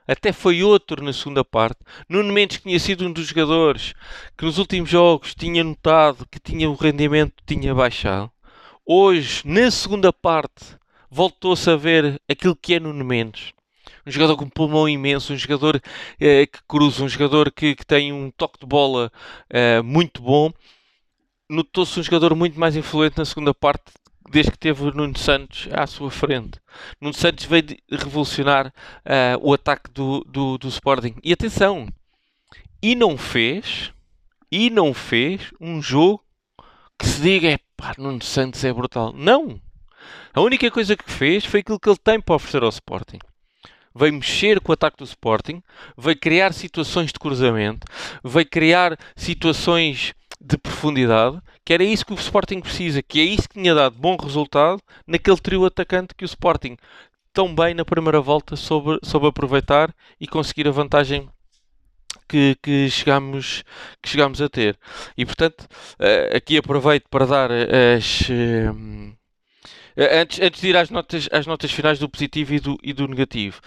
até 0.06 0.32
foi 0.32 0.62
outro 0.62 1.02
na 1.02 1.14
segunda 1.14 1.42
parte. 1.42 1.80
Nuno 2.06 2.30
Mendes, 2.30 2.58
que 2.58 2.64
tinha 2.64 2.78
sido 2.78 3.06
um 3.06 3.12
dos 3.12 3.26
jogadores 3.26 3.94
que 4.36 4.44
nos 4.44 4.58
últimos 4.58 4.90
jogos 4.90 5.34
tinha 5.34 5.64
notado 5.64 6.26
que 6.30 6.38
tinha 6.38 6.68
o 6.68 6.74
rendimento 6.74 7.42
tinha 7.46 7.74
baixado. 7.74 8.30
Hoje, 8.84 9.40
na 9.46 9.70
segunda 9.70 10.12
parte, 10.12 10.76
voltou-se 11.10 11.70
a 11.70 11.76
ver 11.76 12.20
aquilo 12.28 12.54
que 12.54 12.74
é 12.74 12.80
Nuno 12.80 13.02
Mendes. 13.02 13.54
Um 14.06 14.10
jogador 14.10 14.36
com 14.36 14.44
um 14.44 14.50
pulmão 14.50 14.88
imenso, 14.88 15.32
um 15.32 15.36
jogador 15.36 15.76
uh, 15.76 15.80
que 16.18 16.58
cruza, 16.68 17.04
um 17.04 17.08
jogador 17.08 17.50
que, 17.50 17.74
que, 17.74 17.86
tem 17.86 18.12
um 18.12 18.30
toque 18.30 18.58
de 18.60 18.66
bola 18.66 19.10
muito 19.84 20.22
bom 20.22 20.52
notou-se 21.48 21.98
um 21.98 22.02
jogador 22.02 22.34
muito 22.34 22.58
mais 22.58 22.76
influente 22.76 23.18
na 23.18 23.24
segunda 23.24 23.54
parte 23.54 23.92
desde 24.30 24.50
que 24.50 24.58
teve 24.58 24.82
o 24.82 24.92
Nuno 24.92 25.16
Santos 25.16 25.68
à 25.72 25.86
sua 25.86 26.10
frente. 26.10 26.58
Nuno 27.00 27.14
Santos 27.14 27.44
veio 27.44 27.76
revolucionar 27.90 28.68
uh, 28.68 29.38
o 29.40 29.52
ataque 29.52 29.90
do, 29.90 30.24
do, 30.24 30.58
do, 30.58 30.68
Sporting. 30.68 31.14
E 31.22 31.32
atenção, 31.32 31.86
e 32.82 32.94
não 32.94 33.16
fez, 33.16 33.92
e 34.50 34.70
não 34.70 34.94
fez 34.94 35.52
um 35.60 35.80
jogo 35.80 36.24
que 36.98 37.06
se 37.06 37.20
diga, 37.20 37.48
é 37.48 37.58
pá, 37.76 37.94
Nuno 37.98 38.22
Santos 38.22 38.64
é 38.64 38.72
brutal. 38.72 39.12
Não! 39.12 39.60
A 40.32 40.40
única 40.40 40.70
coisa 40.70 40.96
que 40.96 41.10
fez 41.10 41.44
foi 41.44 41.60
aquilo 41.60 41.78
que 41.78 41.88
ele 41.88 41.98
tem 41.98 42.20
para 42.20 42.34
oferecer 42.34 42.62
ao 42.62 42.70
Sporting. 42.70 43.18
Veio 43.94 44.14
mexer 44.14 44.60
com 44.60 44.72
o 44.72 44.74
ataque 44.74 44.98
do 44.98 45.04
Sporting, 45.04 45.62
veio 45.96 46.18
criar 46.18 46.52
situações 46.52 47.12
de 47.12 47.18
cruzamento, 47.18 47.86
veio 48.24 48.48
criar 48.48 48.98
situações 49.16 50.14
de 50.40 50.58
profundidade, 50.58 51.40
que 51.64 51.72
era 51.72 51.84
isso 51.84 52.04
que 52.04 52.12
o 52.12 52.16
Sporting 52.16 52.60
precisa, 52.60 53.02
que 53.02 53.20
é 53.20 53.24
isso 53.24 53.48
que 53.48 53.60
tinha 53.60 53.74
dado 53.74 53.96
bom 53.96 54.16
resultado 54.16 54.80
naquele 55.06 55.38
trio 55.38 55.64
atacante 55.64 56.14
que 56.14 56.24
o 56.24 56.26
Sporting 56.26 56.76
tão 57.32 57.54
bem 57.54 57.74
na 57.74 57.84
primeira 57.84 58.20
volta 58.20 58.56
soube, 58.56 58.98
soube 59.02 59.26
aproveitar 59.26 59.94
e 60.20 60.26
conseguir 60.26 60.68
a 60.68 60.70
vantagem 60.70 61.28
que, 62.28 62.56
que, 62.62 62.88
que 62.88 64.08
chegamos 64.08 64.40
a 64.40 64.48
ter. 64.48 64.78
E 65.16 65.24
portanto, 65.26 65.66
eh, 65.98 66.36
aqui 66.36 66.56
aproveito 66.56 67.08
para 67.10 67.26
dar 67.26 67.50
as. 67.50 68.28
Eh, 69.96 70.20
antes, 70.20 70.40
antes 70.40 70.60
de 70.60 70.68
ir 70.68 70.76
às 70.76 70.90
notas, 70.90 71.28
às 71.32 71.46
notas 71.46 71.70
finais 71.70 71.98
do 71.98 72.08
positivo 72.08 72.54
e 72.54 72.60
do, 72.60 72.78
e 72.82 72.92
do 72.92 73.08
negativo, 73.08 73.60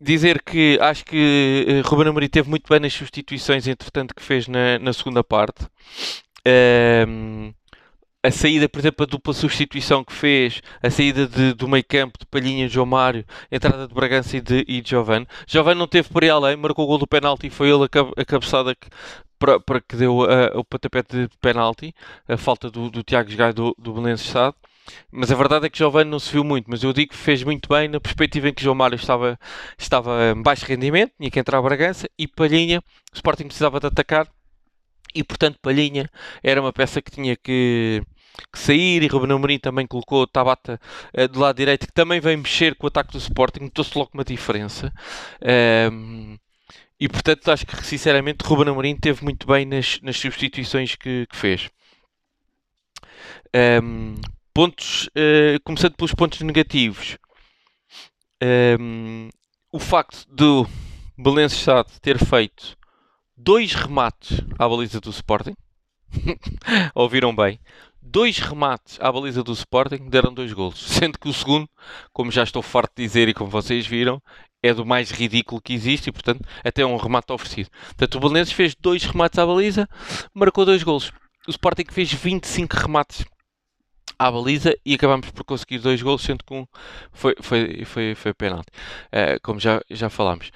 dizer 0.00 0.42
que 0.42 0.78
acho 0.80 1.04
que 1.04 1.82
uh, 1.84 1.88
Ruben 1.88 2.08
Amorim 2.08 2.28
teve 2.28 2.48
muito 2.48 2.68
bem 2.68 2.80
nas 2.80 2.92
substituições, 2.92 3.66
entretanto, 3.66 4.14
que 4.14 4.22
fez 4.22 4.48
na, 4.48 4.78
na 4.78 4.92
segunda 4.92 5.22
parte. 5.22 5.66
Um, 7.06 7.52
a 8.22 8.30
saída, 8.30 8.68
por 8.68 8.78
exemplo, 8.80 9.04
a 9.04 9.06
dupla 9.06 9.32
substituição 9.32 10.04
que 10.04 10.12
fez, 10.12 10.60
a 10.82 10.90
saída 10.90 11.26
de, 11.26 11.54
do 11.54 11.66
meio 11.68 11.84
campo 11.84 12.18
de 12.18 12.26
Palhinha 12.26 12.68
João 12.68 12.86
Mário, 12.86 13.24
a 13.50 13.56
entrada 13.56 13.88
de 13.88 13.94
Bragança 13.94 14.36
e 14.36 14.40
de, 14.40 14.64
e 14.68 14.80
de 14.80 14.90
Giovanni. 14.90 15.26
Giovanni 15.46 15.78
não 15.78 15.86
teve 15.86 16.08
por 16.08 16.22
aí 16.22 16.30
além, 16.30 16.56
marcou 16.56 16.84
o 16.84 16.88
gol 16.88 16.98
do 16.98 17.06
penalti 17.06 17.46
e 17.46 17.50
foi 17.50 17.70
ele 17.70 17.84
a, 17.84 18.20
a 18.20 18.24
cabeçada 18.24 18.74
que 18.74 18.88
para, 19.38 19.58
para 19.58 19.80
que 19.80 19.96
deu 19.96 20.18
uh, 20.18 20.58
o 20.58 20.64
pontapé 20.64 21.02
de 21.02 21.28
penalti, 21.40 21.94
a 22.28 22.36
falta 22.36 22.70
do, 22.70 22.90
do 22.90 23.02
Tiago 23.02 23.34
Gai 23.34 23.52
do, 23.54 23.74
do 23.78 23.94
Belenenses 23.94 24.26
Estado. 24.26 24.54
Mas 25.10 25.30
a 25.30 25.34
verdade 25.34 25.66
é 25.66 25.70
que 25.70 25.78
Giovanni 25.78 26.10
não 26.10 26.18
se 26.18 26.32
viu 26.32 26.44
muito, 26.44 26.70
mas 26.70 26.82
eu 26.82 26.92
digo 26.92 27.10
que 27.12 27.16
fez 27.16 27.42
muito 27.42 27.68
bem 27.68 27.88
na 27.88 28.00
perspectiva 28.00 28.48
em 28.48 28.54
que 28.54 28.62
João 28.62 28.74
Mário 28.74 28.96
estava, 28.96 29.38
estava 29.78 30.32
em 30.36 30.42
baixo 30.42 30.66
rendimento, 30.66 31.12
tinha 31.18 31.30
que 31.30 31.38
entrar 31.38 31.58
a 31.58 31.62
Bragança, 31.62 32.08
e 32.18 32.26
Palhinha, 32.26 32.80
o 33.12 33.16
Sporting 33.16 33.44
precisava 33.44 33.80
de 33.80 33.86
atacar, 33.86 34.28
e 35.14 35.24
portanto 35.24 35.58
Palhinha 35.60 36.08
era 36.42 36.60
uma 36.60 36.72
peça 36.72 37.02
que 37.02 37.10
tinha 37.10 37.36
que, 37.36 38.02
que 38.52 38.58
sair, 38.58 39.02
e 39.02 39.06
Ruben 39.08 39.32
Amorim 39.32 39.58
também 39.58 39.86
colocou 39.86 40.26
Tabata 40.26 40.80
uh, 41.16 41.28
do 41.28 41.40
lado 41.40 41.56
direito, 41.56 41.86
que 41.86 41.92
também 41.92 42.20
vem 42.20 42.36
mexer 42.36 42.74
com 42.76 42.86
o 42.86 42.88
ataque 42.88 43.12
do 43.12 43.18
Sporting, 43.18 43.64
notou-se 43.64 43.96
logo 43.98 44.10
uma 44.14 44.24
diferença. 44.24 44.92
Um, 45.92 46.36
e 46.98 47.08
portanto 47.08 47.50
acho 47.50 47.66
que 47.66 47.84
sinceramente 47.84 48.44
Ruben 48.44 48.68
Amorim 48.68 48.94
teve 48.94 49.24
muito 49.24 49.46
bem 49.46 49.64
nas, 49.64 49.98
nas 50.02 50.18
substituições 50.18 50.94
que, 50.94 51.26
que 51.26 51.36
fez. 51.36 51.70
Um, 53.82 54.14
pontos, 54.52 55.06
uh, 55.08 55.60
começando 55.64 55.94
pelos 55.94 56.14
pontos 56.14 56.40
negativos. 56.40 57.16
Um, 58.42 59.28
o 59.72 59.78
facto 59.78 60.26
do 60.28 60.66
Belenenses 61.16 61.64
ter 62.00 62.18
feito 62.18 62.76
dois 63.36 63.74
remates 63.74 64.40
à 64.58 64.68
baliza 64.68 65.00
do 65.00 65.10
Sporting. 65.10 65.54
Ouviram 66.94 67.34
bem? 67.34 67.60
Dois 68.02 68.38
remates 68.38 68.98
à 69.00 69.12
baliza 69.12 69.42
do 69.42 69.52
Sporting 69.52 70.08
deram 70.08 70.32
dois 70.32 70.52
golos. 70.52 70.80
Sendo 70.88 71.18
que 71.18 71.28
o 71.28 71.32
segundo, 71.32 71.68
como 72.12 72.30
já 72.30 72.42
estou 72.42 72.62
farto 72.62 72.92
de 72.96 73.02
dizer 73.02 73.28
e 73.28 73.34
como 73.34 73.50
vocês 73.50 73.86
viram, 73.86 74.20
é 74.62 74.74
do 74.74 74.84
mais 74.84 75.10
ridículo 75.10 75.60
que 75.60 75.72
existe 75.72 76.08
e, 76.08 76.12
portanto, 76.12 76.46
até 76.64 76.84
um 76.84 76.96
remate 76.96 77.32
oferecido. 77.32 77.70
Portanto, 77.70 78.14
o 78.16 78.20
Belenenses 78.20 78.52
fez 78.52 78.74
dois 78.74 79.04
remates 79.04 79.38
à 79.38 79.46
baliza, 79.46 79.88
marcou 80.34 80.64
dois 80.64 80.82
golos. 80.82 81.12
O 81.46 81.50
Sporting 81.50 81.86
fez 81.90 82.12
25 82.12 82.76
remates 82.76 83.24
à 84.20 84.30
baliza 84.30 84.76
e 84.84 84.94
acabamos 84.94 85.30
por 85.30 85.44
conseguir 85.44 85.78
dois 85.78 86.02
golos, 86.02 86.20
sendo 86.20 86.44
que 86.44 86.52
um 86.52 86.66
foi, 87.10 87.34
foi, 87.40 87.84
foi, 87.86 88.14
foi 88.14 88.34
penalti, 88.34 88.68
uh, 89.06 89.40
como 89.42 89.58
já, 89.58 89.80
já 89.90 90.10
falámos. 90.10 90.50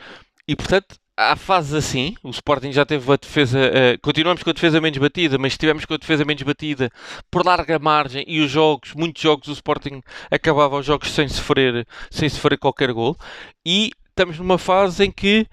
E, 0.46 0.54
portanto, 0.54 0.96
há 1.16 1.34
fases 1.34 1.72
assim, 1.72 2.14
o 2.22 2.28
Sporting 2.28 2.72
já 2.72 2.84
teve 2.84 3.10
a 3.10 3.16
defesa, 3.16 3.58
uh, 3.58 3.98
continuamos 4.02 4.42
com 4.42 4.50
a 4.50 4.52
defesa 4.52 4.82
menos 4.82 4.98
batida, 4.98 5.38
mas 5.38 5.54
estivemos 5.54 5.86
com 5.86 5.94
a 5.94 5.96
defesa 5.96 6.26
menos 6.26 6.42
batida 6.42 6.90
por 7.30 7.42
larga 7.46 7.78
margem 7.78 8.22
e 8.28 8.40
os 8.40 8.50
jogos, 8.50 8.92
muitos 8.92 9.22
jogos 9.22 9.48
o 9.48 9.52
Sporting 9.52 10.02
acabava 10.30 10.76
os 10.76 10.84
jogos 10.84 11.10
sem 11.10 11.26
sofrer, 11.26 11.86
sem 12.10 12.28
sofrer 12.28 12.58
qualquer 12.58 12.92
gol 12.92 13.16
e 13.64 13.92
estamos 14.10 14.38
numa 14.38 14.58
fase 14.58 15.06
em 15.06 15.10
que 15.10 15.46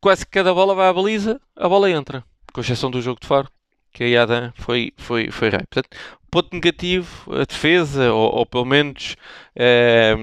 quase 0.00 0.24
cada 0.26 0.54
bola 0.54 0.74
vai 0.74 0.88
à 0.88 0.92
baliza, 0.94 1.38
a 1.54 1.68
bola 1.68 1.90
entra, 1.90 2.24
com 2.54 2.62
exceção 2.62 2.90
do 2.90 3.02
jogo 3.02 3.20
de 3.20 3.26
Faro, 3.26 3.50
que 3.92 4.04
a 4.04 4.06
Yadan 4.06 4.52
foi, 4.56 4.92
foi, 4.96 5.30
foi 5.30 5.50
rei. 5.50 5.60
Portanto, 5.70 5.96
ponto 6.30 6.54
negativo, 6.54 7.32
a 7.34 7.44
defesa, 7.44 8.12
ou, 8.12 8.36
ou 8.36 8.46
pelo 8.46 8.64
menos 8.64 9.16
é, 9.56 10.14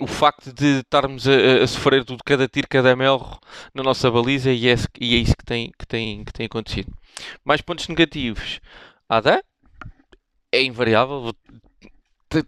o 0.00 0.06
facto 0.06 0.52
de 0.52 0.80
estarmos 0.80 1.26
a, 1.28 1.62
a, 1.62 1.66
sofrer 1.66 2.04
de 2.04 2.16
cada 2.24 2.48
tiro, 2.48 2.66
cada 2.68 2.96
melro 2.96 3.38
na 3.74 3.82
nossa 3.82 4.10
baliza, 4.10 4.50
e 4.50 4.68
é, 4.68 4.74
e 5.00 5.14
é 5.16 5.18
isso 5.18 5.36
que 5.36 5.44
tem, 5.44 5.72
que, 5.78 5.86
tem, 5.86 6.24
que 6.24 6.32
tem 6.32 6.46
acontecido. 6.46 6.92
Mais 7.44 7.60
pontos 7.60 7.88
negativos. 7.88 8.60
Ada 9.08 9.42
é 10.50 10.62
invariável. 10.62 11.34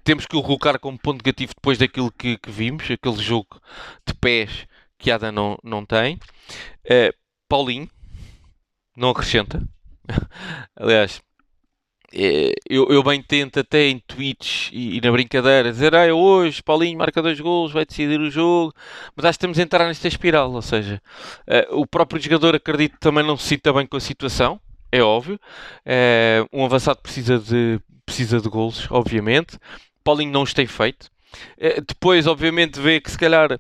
Temos 0.03 0.25
que 0.25 0.37
o 0.37 0.43
colocar 0.43 0.79
como 0.79 0.99
ponto 0.99 1.19
negativo 1.19 1.53
depois 1.55 1.77
daquilo 1.77 2.11
que, 2.11 2.39
que 2.39 2.51
vimos, 2.51 2.91
aquele 2.91 3.23
jogo 3.23 3.61
de 4.07 4.15
pés 4.15 4.67
que 4.99 5.11
Ada 5.11 5.31
não, 5.31 5.59
não 5.63 5.85
tem. 5.85 6.15
Uh, 6.87 7.13
Paulinho 7.49 7.91
não 8.97 9.11
acrescenta. 9.11 9.63
Aliás, 10.77 11.23
é, 12.17 12.53
eu, 12.71 12.87
eu, 12.91 13.03
bem 13.03 13.21
tento 13.21 13.59
até 13.59 13.89
em 13.89 13.99
tweets 13.99 14.71
e, 14.73 14.99
e, 14.99 15.01
na 15.01 15.11
brincadeira 15.11 15.73
dizer 15.73 15.97
ah, 15.97 16.15
hoje 16.15 16.63
Paulinho 16.63 16.97
marca 16.97 17.21
dois 17.21 17.41
gols, 17.41 17.73
vai 17.73 17.85
decidir 17.85 18.21
o 18.21 18.31
jogo, 18.31 18.73
mas 19.17 19.25
acho 19.25 19.37
que 19.37 19.43
estamos 19.43 19.59
a 19.59 19.63
entrar 19.63 19.87
nesta 19.89 20.07
espiral, 20.07 20.53
ou 20.53 20.63
seja, 20.63 21.03
uh, 21.49 21.81
o 21.81 21.85
próprio 21.85 22.23
jogador 22.23 22.55
acredito 22.55 22.97
também 23.01 23.25
não 23.25 23.37
se 23.37 23.49
sinta 23.49 23.73
bem 23.73 23.85
com 23.85 23.97
a 23.97 24.01
situação, 24.01 24.61
é 24.93 25.03
óbvio, 25.03 25.35
uh, 25.35 26.49
um 26.53 26.65
avançado 26.65 27.01
precisa 27.03 27.37
de, 27.37 27.81
precisa 28.07 28.41
de 28.41 28.49
gols, 28.49 28.87
obviamente, 28.93 29.59
Paulinho 30.05 30.31
não 30.31 30.43
os 30.43 30.55
tem 30.55 30.69
feito, 30.69 31.07
uh, 31.59 31.83
depois 31.85 32.29
obviamente 32.29 32.79
vê 32.79 33.01
que 33.01 33.11
se 33.11 33.19
calhar 33.19 33.59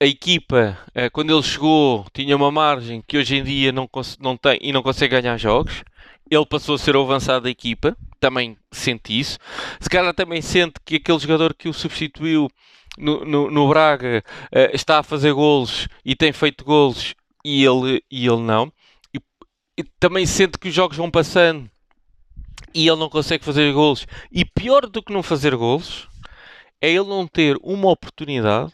a 0.00 0.06
equipa, 0.06 0.78
quando 1.12 1.32
ele 1.32 1.42
chegou, 1.42 2.06
tinha 2.12 2.36
uma 2.36 2.52
margem 2.52 3.02
que 3.06 3.18
hoje 3.18 3.36
em 3.36 3.42
dia 3.42 3.72
não, 3.72 3.88
não 4.20 4.36
tem 4.36 4.58
e 4.62 4.72
não 4.72 4.82
consegue 4.82 5.20
ganhar 5.20 5.36
jogos, 5.36 5.82
ele 6.30 6.46
passou 6.46 6.74
a 6.74 6.78
ser 6.78 6.94
o 6.94 7.02
avançado 7.02 7.44
da 7.44 7.50
equipa, 7.50 7.96
também 8.20 8.56
sente 8.70 9.18
isso. 9.18 9.38
Se 9.80 9.88
calhar 9.88 10.12
também 10.14 10.42
sente 10.42 10.74
que 10.84 10.96
aquele 10.96 11.18
jogador 11.18 11.54
que 11.54 11.68
o 11.68 11.72
substituiu 11.72 12.48
no, 12.98 13.24
no, 13.24 13.50
no 13.50 13.68
Braga 13.68 14.22
uh, 14.52 14.74
está 14.74 14.98
a 14.98 15.02
fazer 15.02 15.32
golos 15.32 15.88
e 16.04 16.14
tem 16.14 16.32
feito 16.32 16.64
golos 16.64 17.14
e 17.44 17.64
ele, 17.64 18.02
e 18.10 18.26
ele 18.26 18.42
não. 18.42 18.72
E, 19.14 19.20
e, 19.78 19.84
também 19.98 20.26
sente 20.26 20.58
que 20.58 20.68
os 20.68 20.74
jogos 20.74 20.96
vão 20.96 21.10
passando 21.10 21.70
e 22.74 22.86
ele 22.86 22.98
não 22.98 23.08
consegue 23.08 23.44
fazer 23.44 23.72
golos. 23.72 24.06
E 24.30 24.44
pior 24.44 24.86
do 24.86 25.02
que 25.02 25.12
não 25.12 25.22
fazer 25.22 25.56
golos 25.56 26.08
é 26.80 26.90
ele 26.90 27.08
não 27.08 27.26
ter 27.26 27.56
uma 27.62 27.90
oportunidade, 27.90 28.72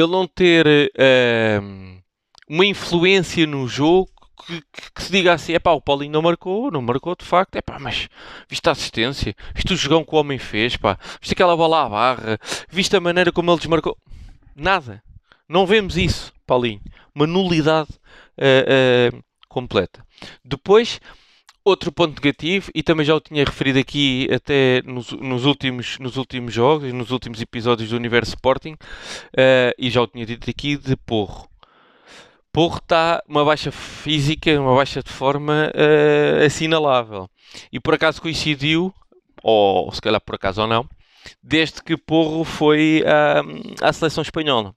ele 0.00 0.12
não 0.12 0.28
ter 0.28 0.64
uh, 0.66 2.02
uma 2.48 2.64
influência 2.64 3.44
no 3.46 3.66
jogo 3.66 4.08
que, 4.46 4.60
que, 4.60 4.92
que, 4.94 5.02
se 5.02 5.10
diga 5.10 5.32
assim, 5.32 5.54
é 5.54 5.58
pá, 5.58 5.72
o 5.72 5.80
Paulinho 5.80 6.12
não 6.12 6.22
marcou, 6.22 6.70
não 6.70 6.80
marcou 6.80 7.16
de 7.16 7.24
facto, 7.24 7.56
é 7.56 7.60
pá, 7.60 7.78
mas 7.80 8.08
viste 8.48 8.68
a 8.68 8.72
assistência, 8.72 9.34
viste 9.52 9.72
o 9.72 9.76
jogão 9.76 10.04
que 10.04 10.14
o 10.14 10.18
homem 10.18 10.38
fez, 10.38 10.76
pá, 10.76 10.96
viste 11.20 11.32
aquela 11.32 11.56
bola 11.56 11.84
à 11.84 11.88
barra, 11.88 12.38
viste 12.70 12.96
a 12.96 13.00
maneira 13.00 13.32
como 13.32 13.50
ele 13.50 13.58
desmarcou, 13.58 13.98
nada, 14.54 15.02
não 15.48 15.66
vemos 15.66 15.96
isso, 15.96 16.32
Paulinho, 16.46 16.80
uma 17.12 17.26
nulidade 17.26 17.90
uh, 18.38 19.16
uh, 19.16 19.24
completa. 19.48 20.06
Depois, 20.44 21.00
outro 21.68 21.92
ponto 21.92 22.20
negativo, 22.20 22.70
e 22.74 22.82
também 22.82 23.04
já 23.04 23.14
o 23.14 23.20
tinha 23.20 23.44
referido 23.44 23.78
aqui 23.78 24.28
até 24.32 24.82
nos, 24.84 25.12
nos 25.12 25.44
últimos, 25.44 25.98
nos 25.98 26.16
últimos 26.16 26.52
jogos 26.52 26.92
nos 26.92 27.10
últimos 27.10 27.40
episódios 27.40 27.90
do 27.90 27.96
Universo 27.96 28.32
Sporting, 28.32 28.72
uh, 28.72 29.72
e 29.78 29.90
já 29.90 30.02
o 30.02 30.06
tinha 30.06 30.26
dito 30.26 30.48
aqui, 30.48 30.76
de 30.76 30.96
Porro. 30.96 31.48
Porro 32.52 32.78
está 32.78 33.22
uma 33.28 33.44
baixa 33.44 33.70
física, 33.70 34.60
uma 34.60 34.74
baixa 34.74 35.02
de 35.02 35.10
forma 35.10 35.70
uh, 35.74 36.44
assinalável. 36.44 37.28
E 37.72 37.78
por 37.78 37.94
acaso 37.94 38.20
coincidiu, 38.20 38.92
ou 39.42 39.92
se 39.92 40.00
calhar 40.00 40.20
por 40.20 40.34
acaso 40.34 40.62
ou 40.62 40.66
não, 40.66 40.88
desde 41.42 41.82
que 41.82 41.96
Porro 41.96 42.44
foi 42.44 43.02
uh, 43.04 43.84
à 43.84 43.92
seleção 43.92 44.22
espanhola. 44.22 44.74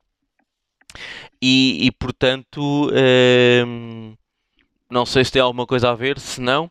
E, 1.42 1.88
e 1.88 1.92
portanto, 1.92 2.90
uh, 2.90 4.18
não 4.90 5.06
sei 5.06 5.24
se 5.24 5.32
tem 5.32 5.42
alguma 5.42 5.66
coisa 5.66 5.90
a 5.90 5.96
ver, 5.96 6.20
se 6.20 6.40
não, 6.42 6.70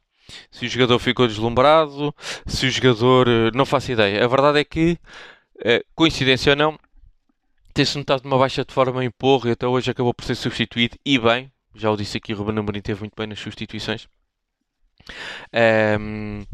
se 0.50 0.66
o 0.66 0.68
jogador 0.68 0.98
ficou 0.98 1.26
deslumbrado, 1.26 2.14
se 2.46 2.66
o 2.66 2.70
jogador. 2.70 3.28
Eh, 3.28 3.50
não 3.54 3.66
faço 3.66 3.92
ideia. 3.92 4.24
A 4.24 4.28
verdade 4.28 4.60
é 4.60 4.64
que, 4.64 4.98
coincidência 5.94 6.52
ou 6.52 6.56
não, 6.56 6.78
tem-se 7.72 7.96
notado 7.98 8.24
uma 8.24 8.38
baixa 8.38 8.64
de 8.64 8.72
forma 8.72 9.04
em 9.04 9.10
porro 9.10 9.48
e 9.48 9.52
até 9.52 9.66
hoje 9.66 9.90
acabou 9.90 10.14
por 10.14 10.24
ser 10.24 10.34
substituído 10.34 10.96
e 11.04 11.18
bem. 11.18 11.52
Já 11.74 11.90
o 11.90 11.96
disse 11.96 12.16
aqui, 12.16 12.32
o 12.32 12.36
Ruben 12.36 12.58
Amorim 12.58 12.80
teve 12.80 13.00
muito 13.00 13.14
bem 13.16 13.26
nas 13.26 13.38
substituições. 13.38 14.08
Um, 16.00 16.44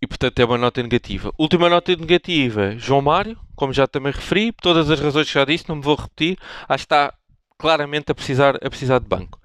e 0.00 0.06
portanto 0.06 0.38
é 0.38 0.44
uma 0.44 0.58
nota 0.58 0.82
negativa. 0.82 1.32
Última 1.38 1.68
nota 1.68 1.94
negativa, 1.94 2.76
João 2.76 3.02
Mário, 3.02 3.38
como 3.54 3.72
já 3.72 3.86
também 3.86 4.12
referi, 4.12 4.52
por 4.52 4.62
todas 4.62 4.90
as 4.90 5.00
razões 5.00 5.26
que 5.26 5.34
já 5.34 5.44
disse, 5.44 5.68
não 5.68 5.76
me 5.76 5.82
vou 5.82 5.96
repetir, 5.96 6.38
acho 6.68 6.86
que 6.86 6.94
está 6.94 7.14
claramente 7.56 8.12
a 8.12 8.14
precisar, 8.14 8.56
a 8.56 8.70
precisar 8.70 8.98
de 9.00 9.08
banco. 9.08 9.40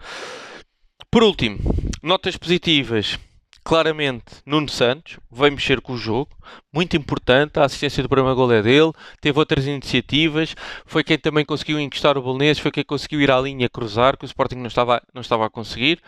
Por 1.09 1.23
último, 1.23 1.59
notas 2.01 2.37
positivas 2.37 3.19
claramente 3.63 4.25
Nuno 4.45 4.69
Santos 4.69 5.17
veio 5.31 5.53
mexer 5.53 5.81
com 5.81 5.93
o 5.93 5.97
jogo, 5.97 6.29
muito 6.71 6.97
importante, 6.97 7.59
a 7.59 7.65
assistência 7.65 8.03
do 8.03 8.09
primeiro 8.09 8.35
gol 8.35 8.51
é 8.51 8.61
dele, 8.61 8.91
teve 9.21 9.39
outras 9.39 9.65
iniciativas, 9.65 10.55
foi 10.85 11.03
quem 11.03 11.17
também 11.17 11.45
conseguiu 11.45 11.79
encostar 11.79 12.17
o 12.17 12.21
Bolonês, 12.21 12.59
foi 12.59 12.71
quem 12.71 12.83
conseguiu 12.83 13.21
ir 13.21 13.31
à 13.31 13.39
linha 13.39 13.69
cruzar, 13.69 14.17
que 14.17 14.25
o 14.25 14.27
Sporting 14.27 14.55
não 14.55 14.67
estava, 14.67 15.01
não 15.13 15.21
estava 15.21 15.45
a 15.45 15.49
conseguir. 15.49 16.01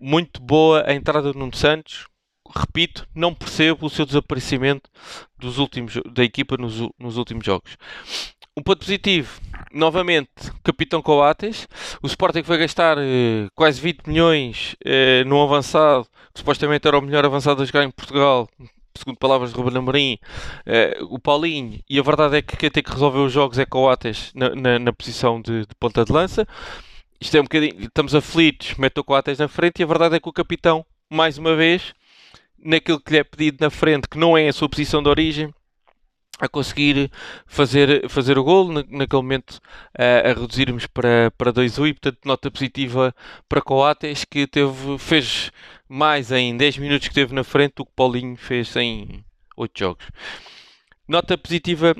Muito 0.00 0.40
boa 0.40 0.84
a 0.86 0.94
entrada 0.94 1.32
do 1.32 1.38
Nuno 1.38 1.54
Santos, 1.54 2.06
repito, 2.54 3.06
não 3.14 3.34
percebo 3.34 3.86
o 3.86 3.90
seu 3.90 4.04
desaparecimento 4.04 4.90
dos 5.38 5.58
últimos, 5.58 5.94
da 6.12 6.22
equipa 6.22 6.56
nos, 6.56 6.80
nos 6.98 7.16
últimos 7.16 7.44
jogos. 7.44 7.76
Um 8.56 8.62
ponto 8.62 8.78
positivo, 8.78 9.40
novamente, 9.72 10.30
Capitão 10.62 11.02
Coates. 11.02 11.66
O 12.00 12.06
Sporting 12.06 12.44
foi 12.44 12.56
gastar 12.56 12.96
eh, 12.98 13.48
quase 13.52 13.80
20 13.80 14.06
milhões 14.06 14.76
eh, 14.84 15.24
num 15.24 15.42
avançado, 15.42 16.06
que 16.32 16.38
supostamente 16.38 16.86
era 16.86 16.96
o 16.96 17.02
melhor 17.02 17.24
avançado 17.24 17.60
a 17.60 17.64
jogar 17.64 17.82
em 17.82 17.90
Portugal, 17.90 18.48
segundo 18.96 19.18
palavras 19.18 19.52
de 19.52 19.56
Ruben 19.56 19.76
Amorim, 19.78 20.18
eh, 20.66 20.96
o 21.10 21.18
Paulinho. 21.18 21.80
E 21.90 21.98
a 21.98 22.02
verdade 22.04 22.36
é 22.36 22.42
que 22.42 22.56
quem 22.56 22.70
tem 22.70 22.80
que 22.80 22.92
resolver 22.92 23.18
os 23.18 23.32
jogos 23.32 23.58
é 23.58 23.66
Coates 23.66 24.30
na, 24.36 24.50
na, 24.54 24.78
na 24.78 24.92
posição 24.92 25.42
de, 25.42 25.62
de 25.62 25.74
ponta 25.80 26.04
de 26.04 26.12
lança. 26.12 26.46
isto 27.20 27.36
é 27.36 27.40
um 27.40 27.44
bocadinho, 27.44 27.74
estamos 27.86 28.14
aflitos, 28.14 28.74
mete 28.76 29.00
o 29.00 29.04
Coates 29.04 29.40
na 29.40 29.48
frente 29.48 29.80
e 29.80 29.82
a 29.82 29.86
verdade 29.86 30.14
é 30.14 30.20
que 30.20 30.28
o 30.28 30.32
capitão, 30.32 30.86
mais 31.10 31.38
uma 31.38 31.56
vez, 31.56 31.92
naquilo 32.56 33.00
que 33.00 33.14
lhe 33.14 33.18
é 33.18 33.24
pedido 33.24 33.58
na 33.60 33.70
frente, 33.70 34.08
que 34.08 34.16
não 34.16 34.38
é 34.38 34.46
a 34.46 34.52
sua 34.52 34.68
posição 34.68 35.02
de 35.02 35.08
origem, 35.08 35.52
a 36.40 36.48
conseguir 36.48 37.10
fazer, 37.46 38.08
fazer 38.08 38.38
o 38.38 38.44
gol, 38.44 38.72
naquele 38.72 39.22
momento 39.22 39.60
a, 39.96 40.30
a 40.30 40.32
reduzirmos 40.34 40.86
para, 40.86 41.30
para 41.36 41.52
2-1 41.52 41.88
e 41.88 41.92
portanto 41.94 42.18
nota 42.24 42.50
positiva 42.50 43.14
para 43.48 43.62
Coates 43.62 44.24
que 44.24 44.46
teve, 44.46 44.98
fez 44.98 45.50
mais 45.88 46.32
em 46.32 46.56
10 46.56 46.78
minutos 46.78 47.08
que 47.08 47.14
teve 47.14 47.34
na 47.34 47.44
frente 47.44 47.74
do 47.76 47.86
que 47.86 47.92
Paulinho 47.94 48.36
fez 48.36 48.74
em 48.76 49.24
8 49.56 49.78
jogos. 49.78 50.06
Nota 51.06 51.36
positiva 51.38 51.94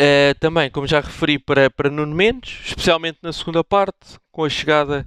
Uh, 0.00 0.32
também, 0.38 0.70
como 0.70 0.86
já 0.86 1.00
referi, 1.00 1.40
para, 1.40 1.68
para 1.68 1.90
Nuno 1.90 2.14
Mendes, 2.14 2.60
especialmente 2.66 3.18
na 3.20 3.32
segunda 3.32 3.64
parte, 3.64 4.16
com 4.30 4.44
a 4.44 4.48
chegada 4.48 5.04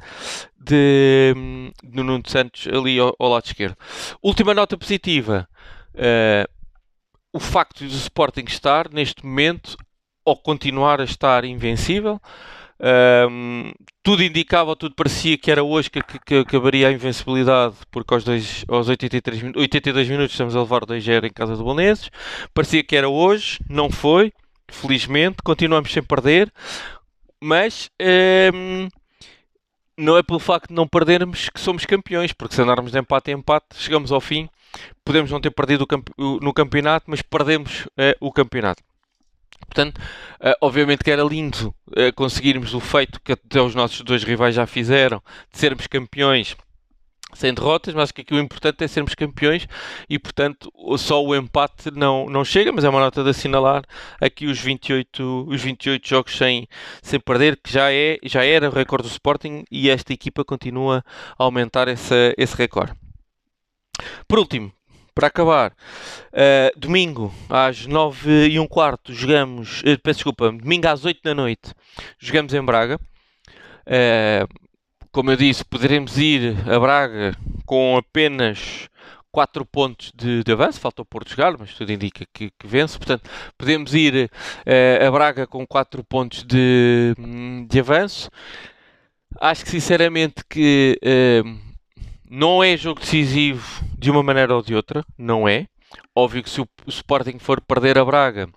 de, 0.57 1.33
de 1.81 2.03
Nuno 2.03 2.21
Santos 2.27 2.67
ali 2.67 2.99
ao, 2.99 3.15
ao, 3.17 3.29
lado 3.29 3.45
esquerdo. 3.45 3.77
Última 4.21 4.53
nota 4.53 4.77
positiva, 4.77 5.47
uh, 5.95 6.60
o 7.33 7.39
facto 7.39 7.87
de 7.87 7.93
o 7.93 7.97
Sporting 7.97 8.45
estar, 8.47 8.91
neste 8.91 9.25
momento, 9.25 9.77
ou 10.25 10.35
continuar 10.35 11.01
a 11.01 11.05
estar 11.05 11.45
invencível. 11.45 12.19
Um, 13.29 13.71
tudo 14.01 14.23
indicava, 14.23 14.75
tudo 14.75 14.95
parecia 14.95 15.37
que 15.37 15.51
era 15.51 15.63
hoje 15.63 15.89
que, 15.89 16.01
que, 16.01 16.19
que 16.19 16.35
acabaria 16.37 16.87
a 16.87 16.91
invencibilidade, 16.91 17.75
porque 17.91 18.13
aos, 18.13 18.23
dois, 18.23 18.65
aos 18.67 18.89
83, 18.89 19.55
82 19.55 20.09
minutos 20.09 20.31
estamos 20.31 20.55
a 20.55 20.59
levar 20.61 20.81
2-0 20.85 21.25
em 21.25 21.31
casa 21.31 21.55
do 21.55 21.63
Bolonenses. 21.63 22.09
Parecia 22.53 22.83
que 22.83 22.95
era 22.95 23.07
hoje, 23.07 23.59
não 23.69 23.91
foi 23.91 24.33
felizmente, 24.67 25.37
continuamos 25.43 25.91
sem 25.91 26.01
perder, 26.01 26.51
mas 27.39 27.91
um, 28.53 28.87
não 29.97 30.17
é 30.17 30.23
pelo 30.23 30.39
facto 30.39 30.69
de 30.69 30.73
não 30.73 30.87
perdermos 30.87 31.49
que 31.49 31.59
somos 31.59 31.85
campeões, 31.85 32.33
porque 32.33 32.55
se 32.55 32.61
andarmos 32.61 32.91
de 32.91 32.99
empate 32.99 33.31
em 33.31 33.35
empate, 33.35 33.75
chegamos 33.75 34.11
ao 34.11 34.21
fim, 34.21 34.49
podemos 35.03 35.31
não 35.31 35.41
ter 35.41 35.51
perdido 35.51 35.87
no 36.17 36.53
campeonato, 36.53 37.05
mas 37.09 37.21
perdemos 37.21 37.85
uh, 37.87 38.15
o 38.19 38.31
campeonato. 38.31 38.83
Portanto, 39.65 39.97
uh, 39.97 40.53
obviamente 40.61 41.03
que 41.03 41.11
era 41.11 41.23
lindo 41.23 41.73
uh, 41.89 42.13
conseguirmos 42.15 42.73
o 42.73 42.79
feito 42.79 43.21
que 43.21 43.33
até 43.33 43.61
os 43.61 43.75
nossos 43.75 44.01
dois 44.01 44.23
rivais 44.23 44.55
já 44.55 44.65
fizeram, 44.65 45.21
de 45.51 45.57
sermos 45.57 45.87
campeões 45.87 46.55
sem 47.33 47.53
derrotas, 47.53 47.93
mas 47.93 48.03
acho 48.03 48.13
que 48.13 48.21
aqui 48.21 48.33
o 48.33 48.39
importante 48.39 48.83
é 48.83 48.87
sermos 48.87 49.15
campeões 49.15 49.67
e, 50.09 50.19
portanto, 50.19 50.71
só 50.97 51.23
o 51.23 51.35
empate 51.35 51.91
não, 51.91 52.25
não 52.27 52.43
chega, 52.43 52.71
mas 52.71 52.83
é 52.83 52.89
uma 52.89 52.99
nota 52.99 53.23
de 53.23 53.29
assinalar 53.29 53.83
aqui 54.19 54.47
os 54.47 54.59
28, 54.59 55.47
os 55.47 55.61
28 55.61 56.07
jogos 56.07 56.37
sem, 56.37 56.67
sem 57.01 57.19
perder, 57.19 57.57
que 57.63 57.71
já, 57.71 57.91
é, 57.91 58.17
já 58.23 58.43
era 58.43 58.69
o 58.69 58.73
recorde 58.73 59.07
do 59.07 59.11
Sporting 59.11 59.63
e 59.71 59.89
esta 59.89 60.13
equipa 60.13 60.43
continua 60.43 61.03
a 61.37 61.43
aumentar 61.43 61.87
essa, 61.87 62.33
esse 62.37 62.55
recorde. 62.55 63.00
Por 64.27 64.39
último, 64.39 64.71
para 65.13 65.27
acabar, 65.27 65.71
uh, 65.71 66.79
domingo 66.79 67.33
às 67.49 67.85
9 67.85 68.47
e 68.47 68.59
um 68.59 68.67
quarto 68.67 69.13
jogamos, 69.13 69.81
uh, 69.81 69.99
peço 70.01 70.19
desculpa, 70.19 70.51
domingo 70.51 70.87
às 70.87 71.03
8 71.03 71.19
da 71.23 71.35
noite 71.35 71.73
jogamos 72.17 72.53
em 72.53 72.63
Braga. 72.63 72.99
Uh, 73.85 74.47
como 75.11 75.29
eu 75.29 75.35
disse, 75.35 75.65
poderemos 75.65 76.17
ir 76.17 76.55
a 76.65 76.79
Braga 76.79 77.35
com 77.65 77.97
apenas 77.97 78.89
4 79.31 79.65
pontos 79.65 80.13
de, 80.15 80.43
de, 80.43 80.51
avanço, 80.53 80.79
falta 80.79 81.01
o 81.01 81.05
Porto 81.05 81.31
jogar, 81.31 81.57
mas 81.57 81.73
tudo 81.73 81.91
indica 81.91 82.25
que, 82.33 82.49
que 82.49 82.67
vence, 82.67 82.97
portanto, 82.97 83.29
podemos 83.57 83.93
ir 83.93 84.31
uh, 84.65 85.07
a 85.07 85.11
Braga 85.11 85.45
com 85.45 85.67
4 85.67 86.03
pontos 86.05 86.43
de, 86.43 87.13
de 87.67 87.79
avanço. 87.79 88.29
Acho 89.39 89.63
que 89.65 89.71
sinceramente 89.71 90.43
que 90.49 90.99
não 92.31 92.63
é 92.63 92.77
jogo 92.77 93.01
decisivo 93.01 93.83
de 93.97 94.09
uma 94.09 94.23
maneira 94.23 94.55
ou 94.55 94.61
de 94.61 94.73
outra, 94.73 95.05
não 95.17 95.49
é. 95.49 95.67
Óbvio 96.15 96.41
que 96.41 96.49
se 96.49 96.61
o, 96.61 96.67
Sporting 96.87 97.37
for 97.37 97.59
perder 97.59 97.97
a 97.97 98.05
Braga 98.05 98.47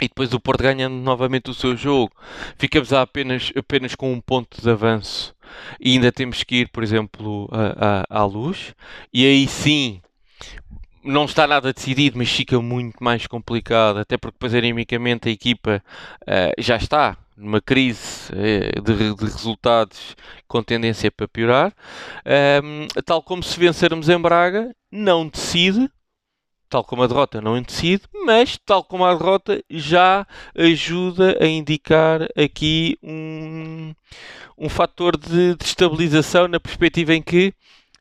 e 0.00 0.06
depois 0.06 0.32
o 0.32 0.38
Porto 0.38 0.62
ganhando 0.62 0.94
novamente 0.94 1.50
o 1.50 1.54
seu 1.54 1.76
jogo, 1.76 2.12
ficamos 2.56 2.92
apenas, 2.92 3.52
apenas 3.56 3.96
com 3.96 4.12
um 4.12 4.20
ponto 4.20 4.62
de 4.62 4.70
avanço. 4.70 5.34
E 5.80 5.94
ainda 5.94 6.12
temos 6.12 6.44
que 6.44 6.60
ir, 6.60 6.68
por 6.68 6.84
exemplo, 6.84 7.50
à, 8.08 8.24
luz, 8.24 8.76
e 9.12 9.26
aí 9.26 9.48
sim 9.48 10.00
não 11.02 11.24
está 11.24 11.48
nada 11.48 11.72
decidido, 11.72 12.16
mas 12.16 12.30
fica 12.30 12.60
muito 12.60 13.02
mais 13.02 13.26
complicado, 13.26 13.98
até 13.98 14.16
porque 14.16 14.36
depois 14.36 14.54
animicamente 14.54 15.28
a 15.28 15.32
equipa 15.32 15.82
uh, 16.22 16.62
já 16.62 16.76
está 16.76 17.16
numa 17.38 17.60
crise 17.60 18.32
uh, 18.32 18.82
de, 18.82 19.14
de, 19.14 19.24
resultados 19.24 20.16
com 20.46 20.62
tendência 20.62 21.10
para 21.10 21.28
piorar. 21.28 21.72
Um, 22.62 22.86
tal 23.04 23.22
como 23.22 23.42
se 23.42 23.58
vencermos 23.58 24.08
em 24.08 24.18
Braga, 24.18 24.74
não 24.90 25.28
decide, 25.28 25.88
tal 26.68 26.84
como 26.84 27.02
a 27.02 27.06
derrota 27.06 27.40
não 27.40 27.60
decide, 27.62 28.02
mas 28.26 28.58
tal 28.66 28.82
como 28.82 29.04
a 29.04 29.14
derrota 29.14 29.62
já 29.70 30.26
ajuda 30.54 31.38
a 31.40 31.46
indicar 31.46 32.22
aqui 32.36 32.98
um, 33.02 33.94
um 34.56 34.68
fator 34.68 35.16
de, 35.16 35.54
de 35.54 35.64
estabilização 35.64 36.48
na 36.48 36.60
perspectiva 36.60 37.14
em 37.14 37.22
que 37.22 37.54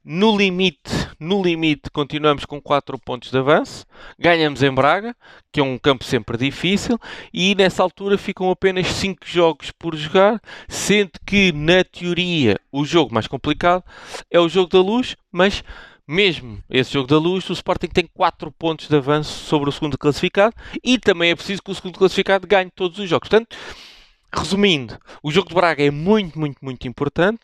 no 0.04 0.36
limite, 0.36 1.07
no 1.20 1.42
limite, 1.42 1.90
continuamos 1.92 2.46
com 2.46 2.62
4 2.62 2.98
pontos 3.00 3.32
de 3.32 3.38
avanço. 3.38 3.86
Ganhamos 4.18 4.62
em 4.62 4.74
Braga, 4.74 5.16
que 5.52 5.60
é 5.60 5.64
um 5.64 5.78
campo 5.78 6.04
sempre 6.04 6.38
difícil, 6.38 7.00
e 7.34 7.56
nessa 7.56 7.84
altura 7.84 8.18
ficam 8.18 8.50
apenas 8.50 8.88
5 8.88 9.26
jogos 9.26 9.72
por 9.72 9.96
jogar, 9.96 10.42
sendo 10.68 11.12
que 11.26 11.52
na 11.52 11.84
teoria 11.84 12.60
o 12.72 12.86
jogo 12.86 13.14
mais 13.14 13.28
complicado 13.28 13.84
é 14.30 14.40
o 14.40 14.50
jogo 14.50 14.70
da 14.70 14.80
luz, 14.80 15.16
mas 15.32 15.64
mesmo 16.08 16.64
esse 16.70 16.94
jogo 16.94 17.08
da 17.08 17.18
luz, 17.18 17.50
o 17.50 17.54
Sporting 17.54 17.88
tem 17.88 18.08
4 18.14 18.52
pontos 18.52 18.88
de 18.88 18.96
avanço 18.96 19.46
sobre 19.46 19.70
o 19.70 19.74
segundo 19.74 19.98
classificado 19.98 20.56
e 20.84 20.98
também 20.98 21.32
é 21.32 21.36
preciso 21.36 21.62
que 21.62 21.72
o 21.72 21.76
segundo 21.76 21.98
classificado 21.98 22.48
ganhe 22.48 22.72
todos 22.74 22.98
os 22.98 23.10
jogos. 23.10 23.28
Portanto, 23.28 23.58
resumindo, 24.34 24.98
o 25.22 25.32
jogo 25.32 25.50
de 25.50 25.56
Braga 25.56 25.84
é 25.84 25.92
muito, 25.92 26.40
muito, 26.40 26.58
muito 26.62 26.88
importante. 26.88 27.40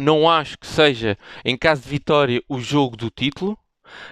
Não 0.00 0.28
acho 0.28 0.58
que 0.58 0.66
seja, 0.66 1.16
em 1.44 1.56
caso 1.56 1.82
de 1.82 1.88
vitória, 1.88 2.42
o 2.48 2.58
jogo 2.58 2.96
do 2.96 3.10
título. 3.10 3.58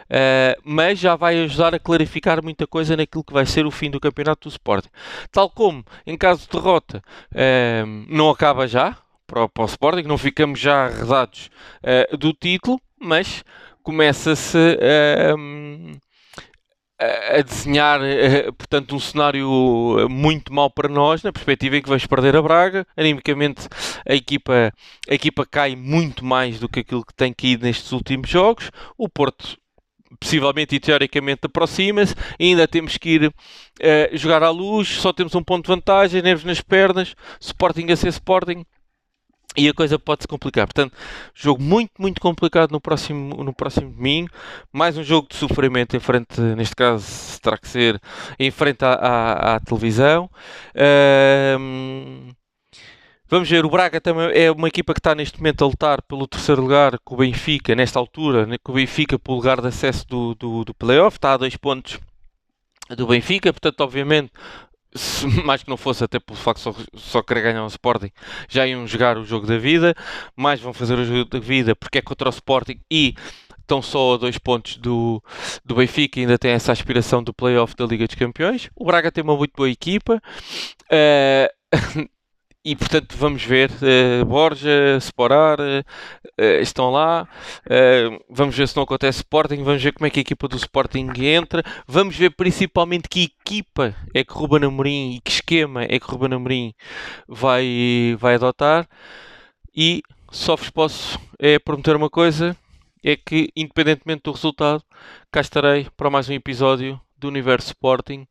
Uh, 0.05 0.55
mas 0.63 0.99
já 0.99 1.17
vai 1.17 1.43
ajudar 1.43 1.75
a 1.75 1.79
clarificar 1.79 2.43
muita 2.43 2.67
coisa 2.69 2.97
naquilo 2.97 3.25
que 3.25 3.33
vai 3.33 3.45
ser 3.45 3.67
o 3.67 3.71
fim 3.71 3.91
do 3.91 3.99
campeonato 3.99 4.49
do 4.49 4.53
Sporting. 4.53 4.91
Tal 5.33 5.51
como, 5.51 5.85
em 6.07 6.17
caso 6.17 6.43
de 6.43 6.49
derrota, 6.51 7.03
uh, 7.33 8.07
não 8.09 8.31
acaba 8.31 8.69
já 8.69 8.97
para, 9.27 9.49
para, 9.49 9.63
o 9.63 9.67
Sporting, 9.67 10.07
não 10.07 10.19
ficamos 10.19 10.61
já 10.61 10.87
arredados 10.87 11.51
uh, 11.83 12.17
do 12.17 12.33
título, 12.33 12.81
mas 13.01 13.43
começa-se 13.83 14.57
a, 14.57 15.35
a 17.39 17.43
desenhar, 17.43 18.01
eh, 18.03 18.51
portanto, 18.53 18.95
um 18.95 19.01
cenário 19.01 19.49
muito 20.09 20.53
mau 20.53 20.71
para 20.71 20.89
nós, 20.89 21.23
na 21.23 21.33
perspectiva 21.33 21.77
em 21.77 21.83
que 21.83 21.89
vamos 21.89 22.07
perder 22.07 22.37
a 22.37 22.43
Braga. 22.43 22.87
Animicamente, 22.97 23.69
a 24.09 24.15
equipa, 24.15 24.73
a 25.09 25.15
equipa 25.15 25.47
cai 25.47 25.75
muito 25.77 26.25
mais 26.25 26.59
do 26.61 26.69
que 26.69 26.81
aquilo 26.81 27.05
que 27.05 27.15
tem 27.15 27.33
caído 27.33 27.65
nestes 27.65 27.93
últimos 27.93 28.29
jogos. 28.29 28.71
O 28.97 29.09
Porto 29.09 29.57
possivelmente 30.21 30.75
e 30.75 30.81
teoricamente 30.81 31.41
aproxima-se, 31.45 32.15
ainda 32.39 32.69
temos 32.69 32.97
que 32.97 33.11
ir 33.11 33.27
uh, 33.27 33.33
jogar 34.13 34.43
à 34.43 34.51
luz, 34.51 34.89
só 34.89 35.13
temos 35.13 35.35
um 35.35 35.43
ponto 35.43 35.65
de 35.65 35.69
vantagem, 35.69 36.23
nervos 36.23 36.45
nas 36.45 36.61
pernas, 36.61 37.15
Sporting 37.41 37.91
a 37.91 37.97
ser 37.97 38.09
Sporting, 38.09 38.65
e 39.57 39.69
a 39.69 39.75
coisa 39.75 39.99
pode 39.99 40.23
se 40.23 40.29
complicar. 40.29 40.67
Portanto, 40.67 40.95
jogo 41.35 41.63
muito, 41.63 41.93
muito 41.99 42.21
complicado 42.21 42.73
no 42.73 42.81
próximo, 42.81 43.43
no 43.45 43.55
próximo 43.55 43.91
domingo. 43.91 44.31
Mais 44.73 44.97
um 44.97 45.03
jogo 45.03 45.29
de 45.29 45.37
sofrimento 45.37 45.97
em 45.97 46.01
frente, 46.01 46.41
neste 46.41 46.75
caso, 46.75 47.41
terá 47.41 47.59
que 47.59 47.69
ser 47.69 48.01
em 48.39 48.51
frente 48.51 48.85
à, 48.85 48.93
à, 48.93 49.55
à 49.57 49.61
televisão. 49.61 50.31
Um, 51.59 52.31
vamos 53.29 53.49
ver, 53.49 53.65
o 53.65 53.71
Braga 53.71 54.01
também 54.01 54.31
é 54.33 54.51
uma 54.51 54.69
equipa 54.69 54.95
que 54.95 55.01
está 55.01 55.15
neste 55.15 55.39
momento 55.39 55.65
a 55.65 55.67
lutar 55.67 56.03
pelo 56.03 56.27
terceiro 56.27 56.63
lugar 56.63 56.99
com 57.05 57.15
o 57.15 57.19
Benfica, 57.19 57.75
nesta 57.75 57.99
altura, 57.99 58.47
né, 58.47 58.57
com 58.63 58.73
o 58.73 58.75
Benfica 58.75 59.19
pelo 59.19 59.37
lugar 59.37 59.61
de 59.61 59.69
acesso 59.69 60.07
do, 60.07 60.35
do, 60.35 60.65
do 60.65 60.75
playoff. 60.75 61.17
Está 61.17 61.35
a 61.35 61.37
dois 61.37 61.57
pontos 61.57 61.99
do 62.97 63.07
Benfica, 63.07 63.53
portanto, 63.53 63.81
obviamente, 63.81 64.33
se 64.95 65.27
mais 65.45 65.63
que 65.63 65.71
não 65.71 65.77
fosse 65.77 66.05
até 66.05 66.19
pelo 66.19 66.39
facto 66.39 66.61
só, 66.61 66.75
só 66.95 67.23
querer 67.23 67.43
ganhar 67.43 67.65
o 67.65 67.69
Sporting, 67.69 68.11
já 68.49 68.67
iam 68.67 68.87
jogar 68.87 69.17
o 69.17 69.25
jogo 69.25 69.47
da 69.47 69.59
vida, 69.59 69.95
mais 70.37 70.61
vão 70.61 70.73
fazer 70.73 70.99
o 70.99 71.05
jogo 71.05 71.31
da 71.31 71.39
vida 71.39 71.75
porque 71.75 71.99
é 71.99 72.03
contra 72.03 72.29
o 72.29 72.31
Sporting 72.31 72.81
e 72.91 73.15
estão 73.61 73.81
só 73.81 74.15
a 74.15 74.17
dois 74.19 74.39
pontos 74.39 74.77
do, 74.77 75.23
do 75.65 75.75
Benfica 75.77 76.19
e 76.19 76.23
ainda 76.23 76.39
tem 76.39 76.51
essa 76.51 76.73
aspiração 76.73 77.23
do 77.23 77.33
playoff 77.33 77.75
da 77.75 77.87
Liga 77.87 78.07
dos 78.07 78.17
Campeões. 78.17 78.69
O 78.77 78.85
Braga 78.85 79.11
tem 79.11 79.25
uma 79.25 79.37
muito 79.37 79.53
boa 79.57 79.71
equipa. 79.71 80.21
Uh, 80.91 82.09
e 82.65 82.77
portanto 82.77 83.17
vamos 83.17 83.43
ver 83.43 83.71
uh, 83.71 84.25
Borja, 84.25 84.97
Sporar 84.99 85.59
uh, 85.61 86.43
estão 86.61 86.91
lá 86.91 87.29
vamos 88.31 88.57
ver 88.57 88.69
se 88.69 88.77
não 88.77 88.85
acontece 88.85 89.19
Sporting 89.19 89.63
vamos 89.63 89.83
ver 89.83 89.93
como 89.93 90.07
é 90.07 90.11
que 90.11 90.21
a 90.21 90.23
equipa 90.23 90.47
do 90.47 90.57
Sporting 90.57 91.11
entra 91.19 91.63
vamos 91.87 92.17
ver 92.17 92.31
principalmente 92.31 93.09
que 93.09 93.25
equipa 93.25 93.95
é 94.15 94.23
que 94.23 94.33
Ruben 94.33 94.65
Amorim 94.65 95.17
e 95.17 95.21
que 95.21 95.31
esquema 95.31 95.83
é 95.85 95.99
que 95.99 96.07
Ruben 96.07 96.35
Amorim 96.35 96.75
vai, 97.27 98.17
vai 98.19 98.37
adotar 98.37 98.89
e 99.75 100.03
só 100.31 100.55
vos 100.57 100.71
posso 100.71 101.19
é 101.39 101.59
prometer 101.59 101.97
uma 101.97 102.09
coisa 102.09 102.57
é 103.03 103.17
que 103.17 103.51
independentemente 103.57 104.23
do 104.23 104.33
resultado 104.33 104.83
cá 105.31 105.41
estarei 105.41 105.89
para 105.97 106.11
mais 106.11 106.29
um 106.29 106.33
episódio 106.33 107.01
do 107.19 107.29
Universo 107.29 107.69
Sporting 107.69 108.27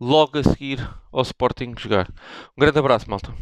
logo 0.00 0.38
a 0.38 0.42
seguir 0.42 0.80
ao 1.12 1.22
Sporting 1.22 1.74
jogar. 1.78 2.08
Um 2.56 2.60
grande 2.60 2.78
abraço, 2.78 3.08
malta. 3.08 3.32